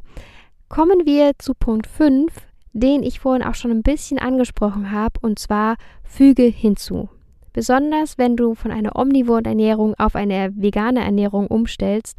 Kommen 0.69 1.05
wir 1.05 1.33
zu 1.37 1.53
Punkt 1.53 1.87
5, 1.87 2.33
den 2.73 3.03
ich 3.03 3.19
vorhin 3.19 3.43
auch 3.43 3.55
schon 3.55 3.71
ein 3.71 3.83
bisschen 3.83 4.17
angesprochen 4.17 4.91
habe, 4.91 5.19
und 5.21 5.37
zwar 5.37 5.75
füge 6.03 6.43
hinzu. 6.43 7.09
Besonders 7.53 8.17
wenn 8.17 8.35
du 8.35 8.55
von 8.55 8.71
einer 8.71 8.95
omnivoren 8.95 9.45
Ernährung 9.45 9.93
auf 9.99 10.15
eine 10.15 10.51
vegane 10.55 11.03
Ernährung 11.03 11.47
umstellst, 11.47 12.17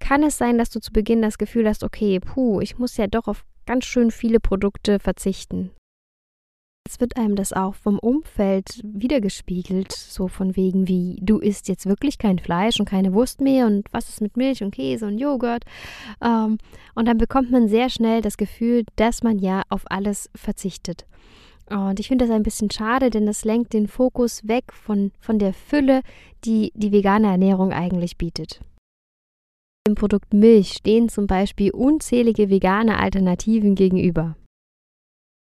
kann 0.00 0.24
es 0.24 0.36
sein, 0.36 0.58
dass 0.58 0.70
du 0.70 0.80
zu 0.80 0.92
Beginn 0.92 1.22
das 1.22 1.38
Gefühl 1.38 1.68
hast, 1.68 1.84
okay, 1.84 2.18
puh, 2.18 2.60
ich 2.60 2.78
muss 2.78 2.96
ja 2.96 3.06
doch 3.06 3.28
auf 3.28 3.44
ganz 3.64 3.84
schön 3.84 4.10
viele 4.10 4.40
Produkte 4.40 4.98
verzichten. 4.98 5.70
Es 6.88 7.00
wird 7.00 7.16
einem 7.16 7.36
das 7.36 7.54
auch 7.54 7.74
vom 7.74 7.98
Umfeld 7.98 8.82
wiedergespiegelt, 8.84 9.92
so 9.92 10.28
von 10.28 10.56
wegen 10.56 10.88
wie, 10.88 11.16
du 11.22 11.38
isst 11.38 11.68
jetzt 11.68 11.86
wirklich 11.86 12.18
kein 12.18 12.38
Fleisch 12.38 12.80
und 12.80 12.88
keine 12.88 13.14
Wurst 13.14 13.40
mehr 13.40 13.66
und 13.66 13.86
was 13.92 14.10
ist 14.10 14.20
mit 14.20 14.36
Milch 14.36 14.62
und 14.62 14.74
Käse 14.74 15.06
und 15.06 15.16
Joghurt. 15.16 15.64
Ähm, 16.22 16.58
und 16.94 17.08
dann 17.08 17.16
bekommt 17.16 17.50
man 17.50 17.68
sehr 17.68 17.88
schnell 17.88 18.20
das 18.20 18.36
Gefühl, 18.36 18.84
dass 18.96 19.22
man 19.22 19.38
ja 19.38 19.62
auf 19.70 19.84
alles 19.86 20.28
verzichtet. 20.34 21.06
Und 21.70 21.98
ich 21.98 22.08
finde 22.08 22.26
das 22.26 22.34
ein 22.34 22.42
bisschen 22.42 22.70
schade, 22.70 23.08
denn 23.08 23.24
das 23.24 23.46
lenkt 23.46 23.72
den 23.72 23.88
Fokus 23.88 24.46
weg 24.46 24.72
von, 24.72 25.12
von 25.18 25.38
der 25.38 25.54
Fülle, 25.54 26.02
die 26.44 26.72
die 26.74 26.92
vegane 26.92 27.28
Ernährung 27.28 27.72
eigentlich 27.72 28.18
bietet. 28.18 28.60
Dem 29.88 29.94
Produkt 29.94 30.34
Milch 30.34 30.74
stehen 30.74 31.08
zum 31.08 31.26
Beispiel 31.26 31.70
unzählige 31.70 32.50
vegane 32.50 32.98
Alternativen 32.98 33.74
gegenüber 33.74 34.36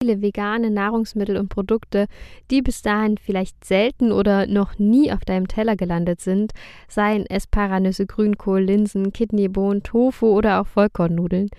viele 0.01 0.21
vegane 0.21 0.71
Nahrungsmittel 0.71 1.35
und 1.35 1.49
Produkte, 1.49 2.07
die 2.51 2.61
bis 2.61 2.81
dahin 2.81 3.17
vielleicht 3.17 3.65
selten 3.65 4.13
oder 4.13 4.47
noch 4.47 4.79
nie 4.79 5.11
auf 5.11 5.25
deinem 5.25 5.49
Teller 5.49 5.75
gelandet 5.75 6.21
sind, 6.21 6.53
seien 6.87 7.25
es 7.27 7.47
Paranüsse, 7.47 8.05
Grünkohl, 8.05 8.61
Linsen, 8.61 9.11
Kidneybohnen, 9.11 9.83
Tofu 9.83 10.27
oder 10.27 10.61
auch 10.61 10.67
Vollkornnudeln. 10.67 11.49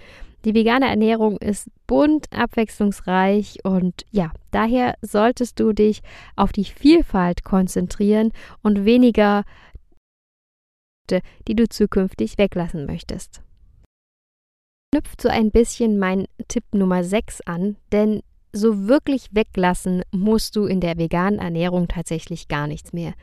Die 0.46 0.54
vegane 0.54 0.88
Ernährung 0.88 1.36
ist 1.36 1.68
bunt, 1.86 2.32
abwechslungsreich 2.32 3.58
und 3.62 4.06
ja, 4.10 4.32
daher 4.52 4.94
solltest 5.02 5.60
du 5.60 5.74
dich 5.74 6.00
auf 6.34 6.52
die 6.52 6.64
Vielfalt 6.64 7.44
konzentrieren 7.44 8.32
und 8.62 8.86
weniger 8.86 9.44
die 11.48 11.56
du 11.56 11.68
zukünftig 11.68 12.38
weglassen 12.38 12.86
möchtest 12.86 13.42
knüpft 14.92 15.22
so 15.22 15.28
ein 15.28 15.50
bisschen 15.50 15.98
mein 15.98 16.26
Tipp 16.48 16.64
Nummer 16.72 17.04
6 17.04 17.42
an, 17.42 17.76
denn 17.92 18.22
so 18.52 18.88
wirklich 18.88 19.28
weglassen 19.32 20.02
musst 20.12 20.56
du 20.56 20.66
in 20.66 20.80
der 20.80 20.98
veganen 20.98 21.38
Ernährung 21.38 21.88
tatsächlich 21.88 22.48
gar 22.48 22.66
nichts 22.66 22.92
mehr. 22.92 23.14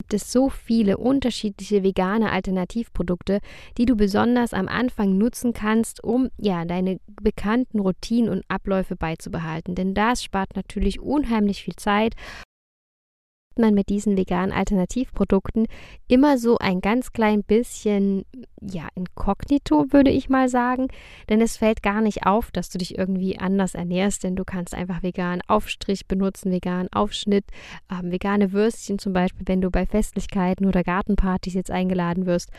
Gibt 0.00 0.14
es 0.14 0.32
so 0.32 0.48
viele 0.48 0.96
unterschiedliche 0.96 1.82
vegane 1.82 2.32
Alternativprodukte, 2.32 3.40
die 3.76 3.84
du 3.84 3.94
besonders 3.94 4.54
am 4.54 4.66
Anfang 4.66 5.18
nutzen 5.18 5.52
kannst, 5.52 6.02
um 6.02 6.30
ja 6.38 6.64
deine 6.64 6.98
bekannten 7.20 7.80
Routinen 7.80 8.30
und 8.30 8.44
Abläufe 8.48 8.96
beizubehalten. 8.96 9.74
Denn 9.74 9.92
das 9.92 10.24
spart 10.24 10.56
natürlich 10.56 11.00
unheimlich 11.00 11.62
viel 11.62 11.76
Zeit 11.76 12.14
man 13.58 13.74
mit 13.74 13.88
diesen 13.88 14.16
veganen 14.16 14.52
Alternativprodukten 14.52 15.66
immer 16.06 16.38
so 16.38 16.58
ein 16.58 16.80
ganz 16.80 17.12
klein 17.12 17.42
bisschen, 17.42 18.24
ja, 18.60 18.88
inkognito, 18.94 19.86
würde 19.90 20.10
ich 20.10 20.28
mal 20.28 20.48
sagen. 20.48 20.88
Denn 21.28 21.40
es 21.40 21.56
fällt 21.56 21.82
gar 21.82 22.00
nicht 22.00 22.26
auf, 22.26 22.50
dass 22.50 22.70
du 22.70 22.78
dich 22.78 22.98
irgendwie 22.98 23.38
anders 23.38 23.74
ernährst, 23.74 24.24
denn 24.24 24.36
du 24.36 24.44
kannst 24.44 24.74
einfach 24.74 25.02
veganen 25.02 25.42
Aufstrich 25.46 26.06
benutzen, 26.06 26.50
veganen 26.50 26.92
Aufschnitt, 26.92 27.44
ähm, 27.90 28.10
vegane 28.10 28.52
Würstchen 28.52 28.98
zum 28.98 29.12
Beispiel, 29.12 29.46
wenn 29.46 29.60
du 29.60 29.70
bei 29.70 29.86
Festlichkeiten 29.86 30.66
oder 30.66 30.82
Gartenpartys 30.82 31.54
jetzt 31.54 31.70
eingeladen 31.70 32.26
wirst, 32.26 32.50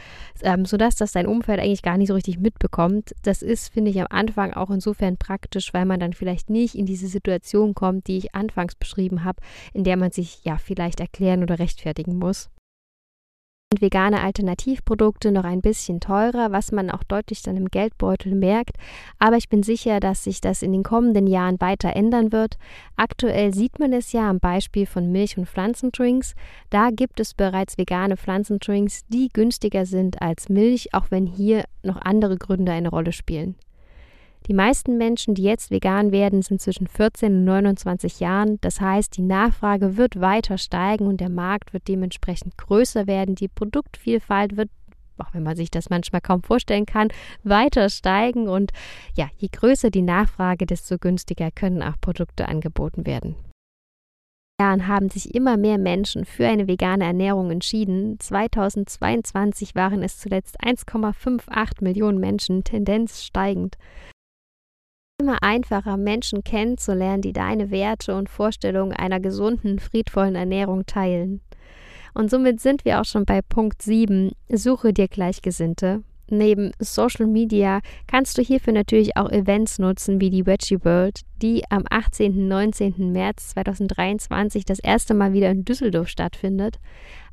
ähm, 0.42 0.66
sodass 0.66 0.96
das 0.96 1.12
dein 1.12 1.28
Umfeld 1.28 1.60
eigentlich 1.60 1.82
gar 1.82 1.98
nicht 1.98 2.10
so 2.10 2.14
richtig 2.14 2.40
mitbekommt. 2.40 3.14
Das 3.24 3.42
ist, 3.42 3.74
finde 3.74 3.92
ich, 3.92 4.00
am 4.00 4.08
Anfang 4.10 4.54
auch 4.54 4.70
insofern 4.70 5.18
praktisch, 5.18 5.74
weil 5.74 5.86
man 5.86 6.00
dann 6.00 6.14
vielleicht 6.14 6.50
nicht 6.50 6.76
in 6.76 6.86
diese 6.86 7.08
Situation 7.08 7.74
kommt, 7.74 8.08
die 8.08 8.18
ich 8.18 8.36
anfangs 8.36 8.76
beschrieben 8.76 9.24
habe, 9.24 9.42
in 9.74 9.84
der 9.84 9.98
man 9.98 10.12
sich 10.12 10.44
ja 10.44 10.58
vielleicht 10.58 11.00
erklären 11.00 11.44
oder 11.44 11.60
rechtfertigen 11.60 12.18
muss 12.18 12.50
sind 13.72 13.82
vegane 13.84 14.24
Alternativprodukte 14.24 15.32
noch 15.32 15.44
ein 15.44 15.62
bisschen 15.62 16.00
teurer, 16.00 16.52
was 16.52 16.72
man 16.72 16.90
auch 16.90 17.04
deutlich 17.04 17.44
dann 17.44 17.56
im 17.56 17.68
Geldbeutel 17.68 18.34
merkt. 18.34 18.78
Aber 19.20 19.38
ich 19.38 19.48
bin 19.48 19.62
sicher, 19.62 20.00
dass 20.00 20.24
sich 20.24 20.42
das 20.42 20.64
in 20.64 20.72
den 20.72 20.82
kommenden 20.82 21.28
Jahren 21.28 21.62
weiter 21.62 21.96
ändern 21.96 22.32
wird. 22.32 22.58
Aktuell 22.96 23.54
sieht 23.54 23.78
man 23.78 23.94
es 23.94 24.12
ja 24.12 24.28
am 24.28 24.40
Beispiel 24.40 24.88
von 24.88 25.12
Milch- 25.12 25.38
und 25.38 25.48
Pflanzendrinks. 25.48 26.34
Da 26.72 26.90
gibt 26.90 27.20
es 27.20 27.36
bereits 27.36 27.78
vegane 27.78 28.18
Pflanzendrinks, 28.18 29.06
die 29.08 29.30
günstiger 29.32 29.86
sind 29.86 30.20
als 30.20 30.50
Milch, 30.50 30.96
auch 30.96 31.12
wenn 31.12 31.28
hier 31.28 31.66
noch 31.84 32.02
andere 32.02 32.38
Gründe 32.38 32.72
eine 32.72 32.90
Rolle 32.90 33.12
spielen. 33.12 33.54
Die 34.48 34.54
meisten 34.54 34.98
Menschen, 34.98 35.36
die 35.36 35.44
jetzt 35.44 35.70
vegan 35.70 36.12
werden, 36.12 36.42
sind 36.42 36.60
zwischen 36.62 36.88
14 36.88 37.38
und 37.38 37.44
29 37.46 38.20
Jahren. 38.20 38.58
Das 38.62 38.82
heißt, 38.82 39.16
die 39.18 39.22
Nachfrage 39.22 39.96
wird 39.98 40.20
weiter 40.20 40.58
steigen 40.58 41.08
und 41.08 41.22
der 41.22 41.30
Markt 41.30 41.74
wird 41.74 41.88
dementsprechend 41.88 42.58
größer 42.58 43.06
werden. 43.06 43.36
Die 43.36 43.48
Produktvielfalt 43.48 44.58
wird 44.58 44.70
auch 45.20 45.34
wenn 45.34 45.44
man 45.44 45.58
sich 45.58 45.70
das 45.70 45.90
manchmal 45.90 46.22
kaum 46.22 46.44
vorstellen 46.44 46.86
kann, 46.86 47.10
weiter 47.44 47.90
steigen. 47.90 48.48
Und 48.48 48.72
ja, 49.16 49.30
je 49.38 49.50
größer 49.52 49.90
die 49.90 50.02
Nachfrage, 50.02 50.66
desto 50.66 50.98
günstiger 50.98 51.52
können 51.52 51.84
auch 51.84 52.00
Produkte 52.00 52.48
angeboten 52.48 53.06
werden. 53.06 53.36
Jahren 54.60 54.88
haben 54.88 55.10
sich 55.10 55.34
immer 55.34 55.58
mehr 55.58 55.78
Menschen 55.78 56.26
für 56.26 56.46
eine 56.46 56.68
vegane 56.68 57.06
Ernährung 57.06 57.50
entschieden. 57.50 58.20
2022 58.20 59.74
waren 59.74 60.04
es 60.04 60.18
zuletzt 60.18 60.62
1,58 60.62 61.82
Millionen 61.84 62.20
Menschen, 62.20 62.64
Tendenz 62.64 63.24
steigend 63.24 63.78
immer 65.20 65.44
einfacher, 65.44 65.98
Menschen 65.98 66.44
kennenzulernen, 66.44 67.22
die 67.22 67.34
deine 67.34 67.72
Werte 67.72 68.16
und 68.16 68.30
Vorstellungen 68.30 68.94
einer 68.94 69.20
gesunden, 69.20 69.80
friedvollen 69.80 70.36
Ernährung 70.36 70.86
teilen. 70.86 71.42
Und 72.14 72.32
somit 72.32 72.60
sind 72.60 72.86
wir 72.86 73.00
auch 73.00 73.06
schon 73.06 73.26
bei 73.26 73.42
Punkt 73.42 73.82
7. 73.82 74.32
Suche 74.50 74.94
dir 74.94 75.08
Gleichgesinnte. 75.08 76.04
Neben 76.32 76.72
Social 76.80 77.26
Media 77.26 77.80
kannst 78.08 78.38
du 78.38 78.44
hierfür 78.44 78.74
natürlich 78.74 79.18
auch 79.18 79.30
Events 79.32 79.80
nutzen 79.80 80.22
wie 80.22 80.30
die 80.30 80.46
Veggie 80.46 80.84
World, 80.84 81.22
die 81.42 81.64
am 81.70 81.84
18. 81.90 82.34
und 82.34 82.48
19. 82.48 83.12
März 83.12 83.50
2023 83.50 84.64
das 84.64 84.80
erste 84.80 85.16
Mal 85.16 85.34
wieder 85.34 85.50
in 85.50 85.66
Düsseldorf 85.66 86.08
stattfindet. 86.08 86.80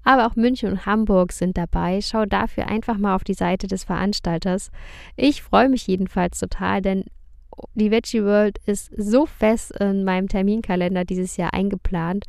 Aber 0.03 0.27
auch 0.27 0.37
München 0.37 0.71
und 0.71 0.87
Hamburg 0.87 1.33
sind 1.33 1.59
dabei. 1.59 2.01
Schau 2.01 2.25
dafür 2.25 2.69
einfach 2.69 2.97
mal 2.97 3.15
auf 3.15 3.25
die 3.25 3.35
Seite 3.35 3.67
des 3.67 3.85
Veranstalters. 3.85 4.71
Ich 5.17 5.43
freue 5.43 5.69
mich 5.69 5.87
jedenfalls 5.87 6.39
total, 6.39 6.81
denn 6.81 7.05
die 7.75 7.91
Veggie 7.91 8.25
World 8.25 8.59
ist 8.67 8.91
so 8.97 9.27
fest 9.27 9.73
in 9.81 10.05
meinem 10.05 10.29
Terminkalender 10.29 11.05
dieses 11.05 11.37
Jahr 11.37 11.55
eingeplant. 11.55 12.25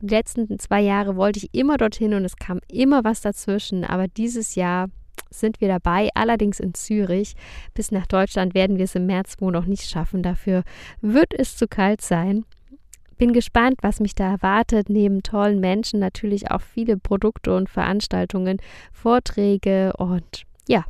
Die 0.00 0.08
letzten 0.08 0.58
zwei 0.58 0.80
Jahre 0.80 1.16
wollte 1.16 1.40
ich 1.40 1.54
immer 1.54 1.76
dorthin 1.76 2.14
und 2.14 2.24
es 2.24 2.36
kam 2.36 2.60
immer 2.68 3.04
was 3.04 3.20
dazwischen, 3.20 3.84
aber 3.84 4.08
dieses 4.08 4.54
Jahr 4.54 4.88
sind 5.30 5.60
wir 5.60 5.68
dabei, 5.68 6.08
allerdings 6.14 6.60
in 6.60 6.74
Zürich. 6.74 7.34
Bis 7.74 7.90
nach 7.90 8.06
Deutschland 8.06 8.54
werden 8.54 8.78
wir 8.78 8.84
es 8.84 8.94
im 8.94 9.06
März 9.06 9.36
wohl 9.40 9.52
noch 9.52 9.66
nicht 9.66 9.88
schaffen. 9.88 10.22
Dafür 10.22 10.64
wird 11.00 11.34
es 11.34 11.56
zu 11.56 11.68
kalt 11.68 12.00
sein. 12.00 12.44
Bin 13.18 13.32
gespannt, 13.32 13.78
was 13.82 14.00
mich 14.00 14.14
da 14.14 14.30
erwartet. 14.30 14.88
Neben 14.88 15.22
tollen 15.22 15.60
Menschen 15.60 16.00
natürlich 16.00 16.50
auch 16.50 16.62
viele 16.62 16.96
Produkte 16.96 17.54
und 17.54 17.68
Veranstaltungen, 17.68 18.58
Vorträge 18.92 19.92
und 19.98 20.44
ja, 20.66 20.84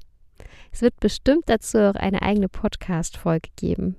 es 0.73 0.83
wird 0.83 0.99
bestimmt 1.01 1.45
dazu 1.47 1.79
auch 1.79 1.95
eine 1.95 2.23
eigene 2.23 2.49
Podcast-Folge 2.49 3.51
geben. 3.57 3.97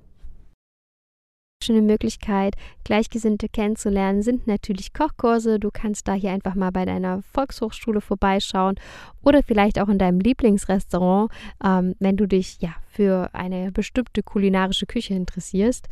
Schöne 1.63 1.83
Möglichkeit, 1.83 2.55
Gleichgesinnte 2.83 3.47
kennenzulernen, 3.47 4.23
sind 4.23 4.47
natürlich 4.47 4.93
Kochkurse. 4.93 5.59
Du 5.59 5.69
kannst 5.71 6.07
da 6.07 6.13
hier 6.13 6.31
einfach 6.31 6.55
mal 6.55 6.71
bei 6.71 6.85
deiner 6.85 7.21
Volkshochschule 7.21 8.01
vorbeischauen 8.01 8.79
oder 9.21 9.43
vielleicht 9.43 9.79
auch 9.79 9.87
in 9.87 9.99
deinem 9.99 10.19
Lieblingsrestaurant, 10.19 11.31
ähm, 11.63 11.93
wenn 11.99 12.17
du 12.17 12.27
dich 12.27 12.59
ja 12.61 12.73
für 12.87 13.29
eine 13.33 13.71
bestimmte 13.71 14.23
kulinarische 14.23 14.87
Küche 14.87 15.13
interessierst. 15.13 15.87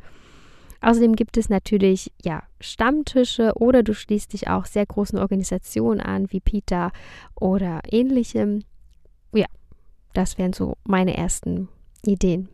Außerdem 0.82 1.16
gibt 1.16 1.38
es 1.38 1.50
natürlich 1.50 2.12
ja 2.24 2.44
Stammtische 2.62 3.54
oder 3.56 3.84
du 3.84 3.94
schließt 3.94 4.34
dich 4.34 4.48
auch 4.48 4.66
sehr 4.66 4.86
großen 4.86 5.20
Organisationen 5.20 6.00
an 6.00 6.32
wie 6.32 6.40
PITA 6.40 6.92
oder 7.36 7.82
ähnlichem. 7.92 8.64
Ja, 9.34 9.46
das 10.14 10.38
wären 10.38 10.54
so 10.54 10.76
meine 10.84 11.18
ersten 11.18 11.70
Ideen. 12.06 12.50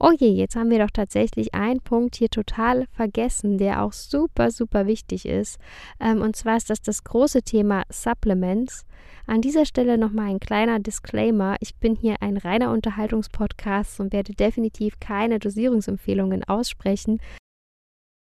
Oh 0.00 0.10
je, 0.10 0.28
jetzt 0.28 0.56
haben 0.56 0.70
wir 0.70 0.80
doch 0.80 0.90
tatsächlich 0.90 1.54
einen 1.54 1.80
Punkt 1.80 2.16
hier 2.16 2.28
total 2.28 2.86
vergessen, 2.92 3.58
der 3.58 3.82
auch 3.82 3.92
super, 3.92 4.50
super 4.50 4.86
wichtig 4.86 5.24
ist. 5.26 5.58
Ähm, 6.00 6.20
und 6.20 6.34
zwar 6.34 6.56
ist 6.56 6.68
das 6.68 6.82
das 6.82 7.04
große 7.04 7.42
Thema 7.42 7.84
Supplements. 7.90 8.84
An 9.26 9.40
dieser 9.40 9.64
Stelle 9.64 9.96
nochmal 9.96 10.30
ein 10.30 10.40
kleiner 10.40 10.80
Disclaimer. 10.80 11.56
Ich 11.60 11.76
bin 11.76 11.94
hier 11.94 12.16
ein 12.20 12.36
reiner 12.36 12.72
Unterhaltungspodcast 12.72 14.00
und 14.00 14.12
werde 14.12 14.34
definitiv 14.34 14.98
keine 14.98 15.38
Dosierungsempfehlungen 15.38 16.44
aussprechen 16.44 17.20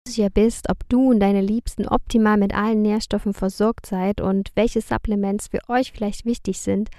sicher 0.07 0.31
bist, 0.31 0.69
ob 0.71 0.89
du 0.89 1.11
und 1.11 1.21
deine 1.21 1.41
Liebsten 1.41 1.89
optimal 1.89 2.37
mit 2.37 2.55
allen 2.55 2.83
Nährstoffen 2.83 3.33
versorgt 3.33 3.87
seid 3.87 4.21
und 4.21 4.51
welche 4.55 4.81
Supplements 4.81 5.49
für 5.49 5.61
euch 5.69 5.93
vielleicht 5.93 6.25
wichtig 6.25 6.61
sind, 6.61 6.91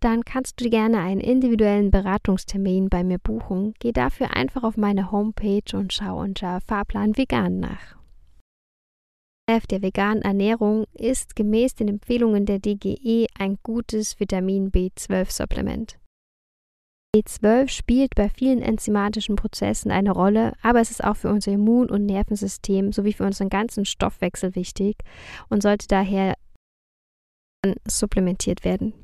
dann 0.00 0.24
kannst 0.24 0.60
du 0.60 0.68
gerne 0.68 0.98
einen 0.98 1.20
individuellen 1.20 1.90
Beratungstermin 1.90 2.88
bei 2.88 3.02
mir 3.02 3.18
buchen. 3.18 3.74
Geh 3.78 3.92
dafür 3.92 4.36
einfach 4.36 4.62
auf 4.62 4.76
meine 4.76 5.10
Homepage 5.10 5.76
und 5.76 5.92
schau 5.92 6.20
unter 6.20 6.60
Fahrplan 6.66 7.16
Vegan 7.16 7.60
nach. 7.60 7.96
Der 9.68 9.82
veganen 9.82 10.22
Ernährung 10.22 10.84
ist 10.92 11.34
gemäß 11.34 11.74
den 11.74 11.88
Empfehlungen 11.88 12.46
der 12.46 12.60
DGE 12.60 13.26
ein 13.36 13.58
gutes 13.64 14.20
Vitamin 14.20 14.70
B12-Supplement. 14.70 15.98
B12 17.14 17.68
spielt 17.68 18.14
bei 18.14 18.28
vielen 18.28 18.62
enzymatischen 18.62 19.34
Prozessen 19.34 19.90
eine 19.90 20.12
Rolle, 20.12 20.52
aber 20.62 20.80
es 20.80 20.92
ist 20.92 21.02
auch 21.02 21.16
für 21.16 21.28
unser 21.28 21.50
Immun- 21.52 21.90
und 21.90 22.06
Nervensystem 22.06 22.92
sowie 22.92 23.12
für 23.12 23.24
unseren 23.24 23.48
ganzen 23.48 23.84
Stoffwechsel 23.84 24.54
wichtig 24.54 24.96
und 25.48 25.62
sollte 25.62 25.88
daher 25.88 26.34
supplementiert 27.86 28.64
werden. 28.64 28.94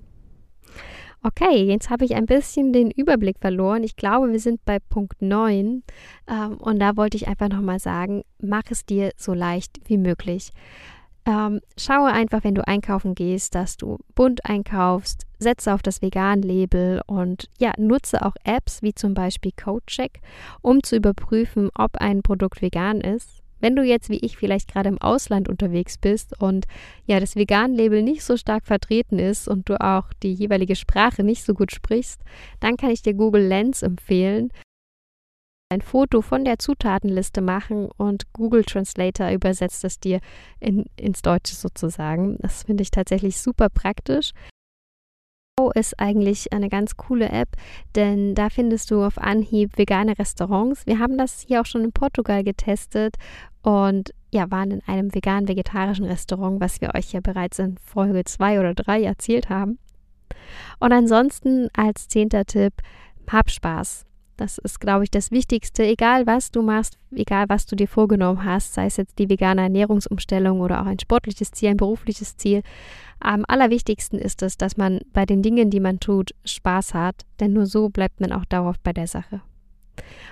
Okay, 1.22 1.64
jetzt 1.64 1.90
habe 1.90 2.04
ich 2.04 2.14
ein 2.14 2.26
bisschen 2.26 2.72
den 2.72 2.92
Überblick 2.92 3.40
verloren. 3.40 3.82
Ich 3.82 3.96
glaube, 3.96 4.30
wir 4.30 4.38
sind 4.38 4.64
bei 4.64 4.78
Punkt 4.78 5.20
9 5.20 5.82
ähm, 6.28 6.56
und 6.58 6.78
da 6.78 6.96
wollte 6.96 7.16
ich 7.16 7.26
einfach 7.26 7.48
nochmal 7.48 7.80
sagen, 7.80 8.22
mach 8.38 8.62
es 8.70 8.86
dir 8.86 9.10
so 9.16 9.34
leicht 9.34 9.80
wie 9.86 9.98
möglich. 9.98 10.52
Ähm, 11.26 11.60
schaue 11.76 12.12
einfach, 12.12 12.44
wenn 12.44 12.54
du 12.54 12.66
einkaufen 12.66 13.16
gehst, 13.16 13.56
dass 13.56 13.76
du 13.76 13.98
bunt 14.14 14.44
einkaufst, 14.44 15.26
setze 15.40 15.74
auf 15.74 15.82
das 15.82 16.00
Vegan-Label 16.00 17.02
und 17.06 17.50
ja, 17.58 17.72
nutze 17.78 18.24
auch 18.24 18.36
Apps 18.44 18.80
wie 18.82 18.94
zum 18.94 19.14
Beispiel 19.14 19.50
CodeCheck, 19.50 20.20
um 20.62 20.84
zu 20.84 20.94
überprüfen, 20.94 21.70
ob 21.74 21.96
ein 21.96 22.22
Produkt 22.22 22.62
vegan 22.62 23.00
ist. 23.00 23.42
Wenn 23.58 23.74
du 23.74 23.82
jetzt 23.82 24.08
wie 24.08 24.18
ich 24.18 24.36
vielleicht 24.36 24.72
gerade 24.72 24.88
im 24.88 24.98
Ausland 24.98 25.48
unterwegs 25.48 25.98
bist 25.98 26.40
und 26.40 26.66
ja, 27.06 27.18
das 27.18 27.34
Vegan-Label 27.34 28.02
nicht 28.02 28.22
so 28.22 28.36
stark 28.36 28.64
vertreten 28.64 29.18
ist 29.18 29.48
und 29.48 29.68
du 29.68 29.80
auch 29.80 30.12
die 30.22 30.32
jeweilige 30.32 30.76
Sprache 30.76 31.24
nicht 31.24 31.42
so 31.42 31.54
gut 31.54 31.72
sprichst, 31.72 32.20
dann 32.60 32.76
kann 32.76 32.90
ich 32.90 33.02
dir 33.02 33.14
Google 33.14 33.46
Lens 33.46 33.82
empfehlen 33.82 34.52
ein 35.68 35.80
Foto 35.80 36.22
von 36.22 36.44
der 36.44 36.58
Zutatenliste 36.58 37.40
machen 37.40 37.88
und 37.96 38.32
Google 38.32 38.64
Translator 38.64 39.30
übersetzt 39.30 39.84
es 39.84 39.98
dir 39.98 40.20
in, 40.60 40.84
ins 40.96 41.22
Deutsche 41.22 41.56
sozusagen. 41.56 42.36
Das 42.40 42.62
finde 42.62 42.82
ich 42.82 42.90
tatsächlich 42.90 43.40
super 43.40 43.68
praktisch. 43.68 44.32
Ist 45.74 45.98
eigentlich 45.98 46.52
eine 46.52 46.68
ganz 46.68 46.98
coole 46.98 47.30
App, 47.30 47.48
denn 47.94 48.34
da 48.34 48.50
findest 48.50 48.90
du 48.90 49.02
auf 49.02 49.16
Anhieb 49.16 49.78
vegane 49.78 50.18
Restaurants. 50.18 50.86
Wir 50.86 50.98
haben 50.98 51.16
das 51.16 51.46
hier 51.48 51.62
auch 51.62 51.66
schon 51.66 51.82
in 51.82 51.92
Portugal 51.92 52.44
getestet 52.44 53.16
und 53.62 54.12
ja, 54.30 54.50
waren 54.50 54.70
in 54.70 54.82
einem 54.86 55.14
vegan-vegetarischen 55.14 56.04
Restaurant, 56.04 56.60
was 56.60 56.82
wir 56.82 56.94
euch 56.94 57.12
ja 57.12 57.20
bereits 57.20 57.58
in 57.58 57.78
Folge 57.78 58.22
2 58.24 58.60
oder 58.60 58.74
3 58.74 59.02
erzählt 59.02 59.48
haben. 59.48 59.78
Und 60.78 60.92
ansonsten 60.92 61.68
als 61.74 62.06
zehnter 62.06 62.44
Tipp, 62.44 62.74
hab 63.26 63.50
Spaß 63.50 64.05
Das 64.36 64.58
ist, 64.58 64.80
glaube 64.80 65.04
ich, 65.04 65.10
das 65.10 65.30
Wichtigste. 65.30 65.84
Egal 65.84 66.26
was 66.26 66.50
du 66.50 66.62
machst, 66.62 66.98
egal 67.14 67.46
was 67.48 67.66
du 67.66 67.74
dir 67.74 67.88
vorgenommen 67.88 68.44
hast, 68.44 68.74
sei 68.74 68.86
es 68.86 68.98
jetzt 68.98 69.18
die 69.18 69.30
vegane 69.30 69.62
Ernährungsumstellung 69.62 70.60
oder 70.60 70.82
auch 70.82 70.86
ein 70.86 70.98
sportliches 70.98 71.52
Ziel, 71.52 71.70
ein 71.70 71.76
berufliches 71.78 72.36
Ziel. 72.36 72.62
Am 73.18 73.44
allerwichtigsten 73.48 74.18
ist 74.18 74.42
es, 74.42 74.58
dass 74.58 74.76
man 74.76 75.00
bei 75.12 75.24
den 75.24 75.42
Dingen, 75.42 75.70
die 75.70 75.80
man 75.80 76.00
tut, 76.00 76.34
Spaß 76.44 76.92
hat, 76.92 77.24
denn 77.40 77.54
nur 77.54 77.66
so 77.66 77.88
bleibt 77.88 78.20
man 78.20 78.32
auch 78.32 78.44
dauerhaft 78.44 78.82
bei 78.82 78.92
der 78.92 79.06
Sache. 79.06 79.40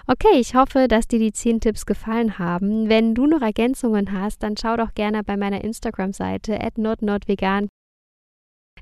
Okay, 0.06 0.38
ich 0.38 0.54
hoffe, 0.54 0.86
dass 0.88 1.08
dir 1.08 1.18
die 1.18 1.32
10 1.32 1.60
Tipps 1.60 1.86
gefallen 1.86 2.38
haben. 2.38 2.90
Wenn 2.90 3.14
du 3.14 3.26
noch 3.26 3.40
Ergänzungen 3.40 4.12
hast, 4.12 4.42
dann 4.42 4.56
schau 4.58 4.76
doch 4.76 4.92
gerne 4.92 5.24
bei 5.24 5.38
meiner 5.38 5.64
Instagram-Seite 5.64 6.60
at 6.60 6.76
notnotvegan 6.76 7.68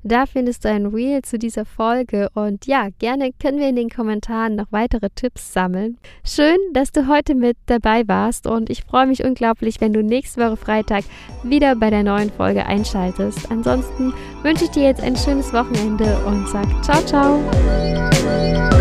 da 0.03 0.27
findest 0.27 0.65
du 0.65 0.69
ein 0.69 0.87
Reel 0.87 1.23
zu 1.23 1.39
dieser 1.39 1.65
Folge 1.65 2.29
und 2.35 2.67
ja, 2.67 2.89
gerne 2.99 3.31
können 3.41 3.59
wir 3.59 3.69
in 3.69 3.77
den 3.77 3.89
Kommentaren 3.89 4.57
noch 4.57 4.67
weitere 4.71 5.09
Tipps 5.15 5.53
sammeln. 5.53 5.99
Schön, 6.25 6.57
dass 6.73 6.93
du 6.93 7.09
heute 7.09 7.35
mit 7.35 7.57
dabei 7.67 8.07
warst 8.07 8.47
und 8.47 8.71
ich 8.71 8.85
freue 8.85 9.07
mich 9.07 9.25
unglaublich, 9.25 9.81
wenn 9.81 9.93
du 9.93 10.03
nächste 10.03 10.41
Woche 10.41 10.57
Freitag 10.57 11.05
wieder 11.43 11.77
bei 11.77 11.91
der 11.91 12.03
neuen 12.03 12.31
Folge 12.31 12.67
einschaltest. 12.67 13.51
Ansonsten 13.51 14.13
wünsche 14.43 14.65
ich 14.65 14.71
dir 14.71 14.85
jetzt 14.85 15.03
ein 15.03 15.17
schönes 15.17 15.53
Wochenende 15.53 16.19
und 16.27 16.49
sag 16.49 16.67
ciao, 16.85 17.05
ciao. 17.05 18.72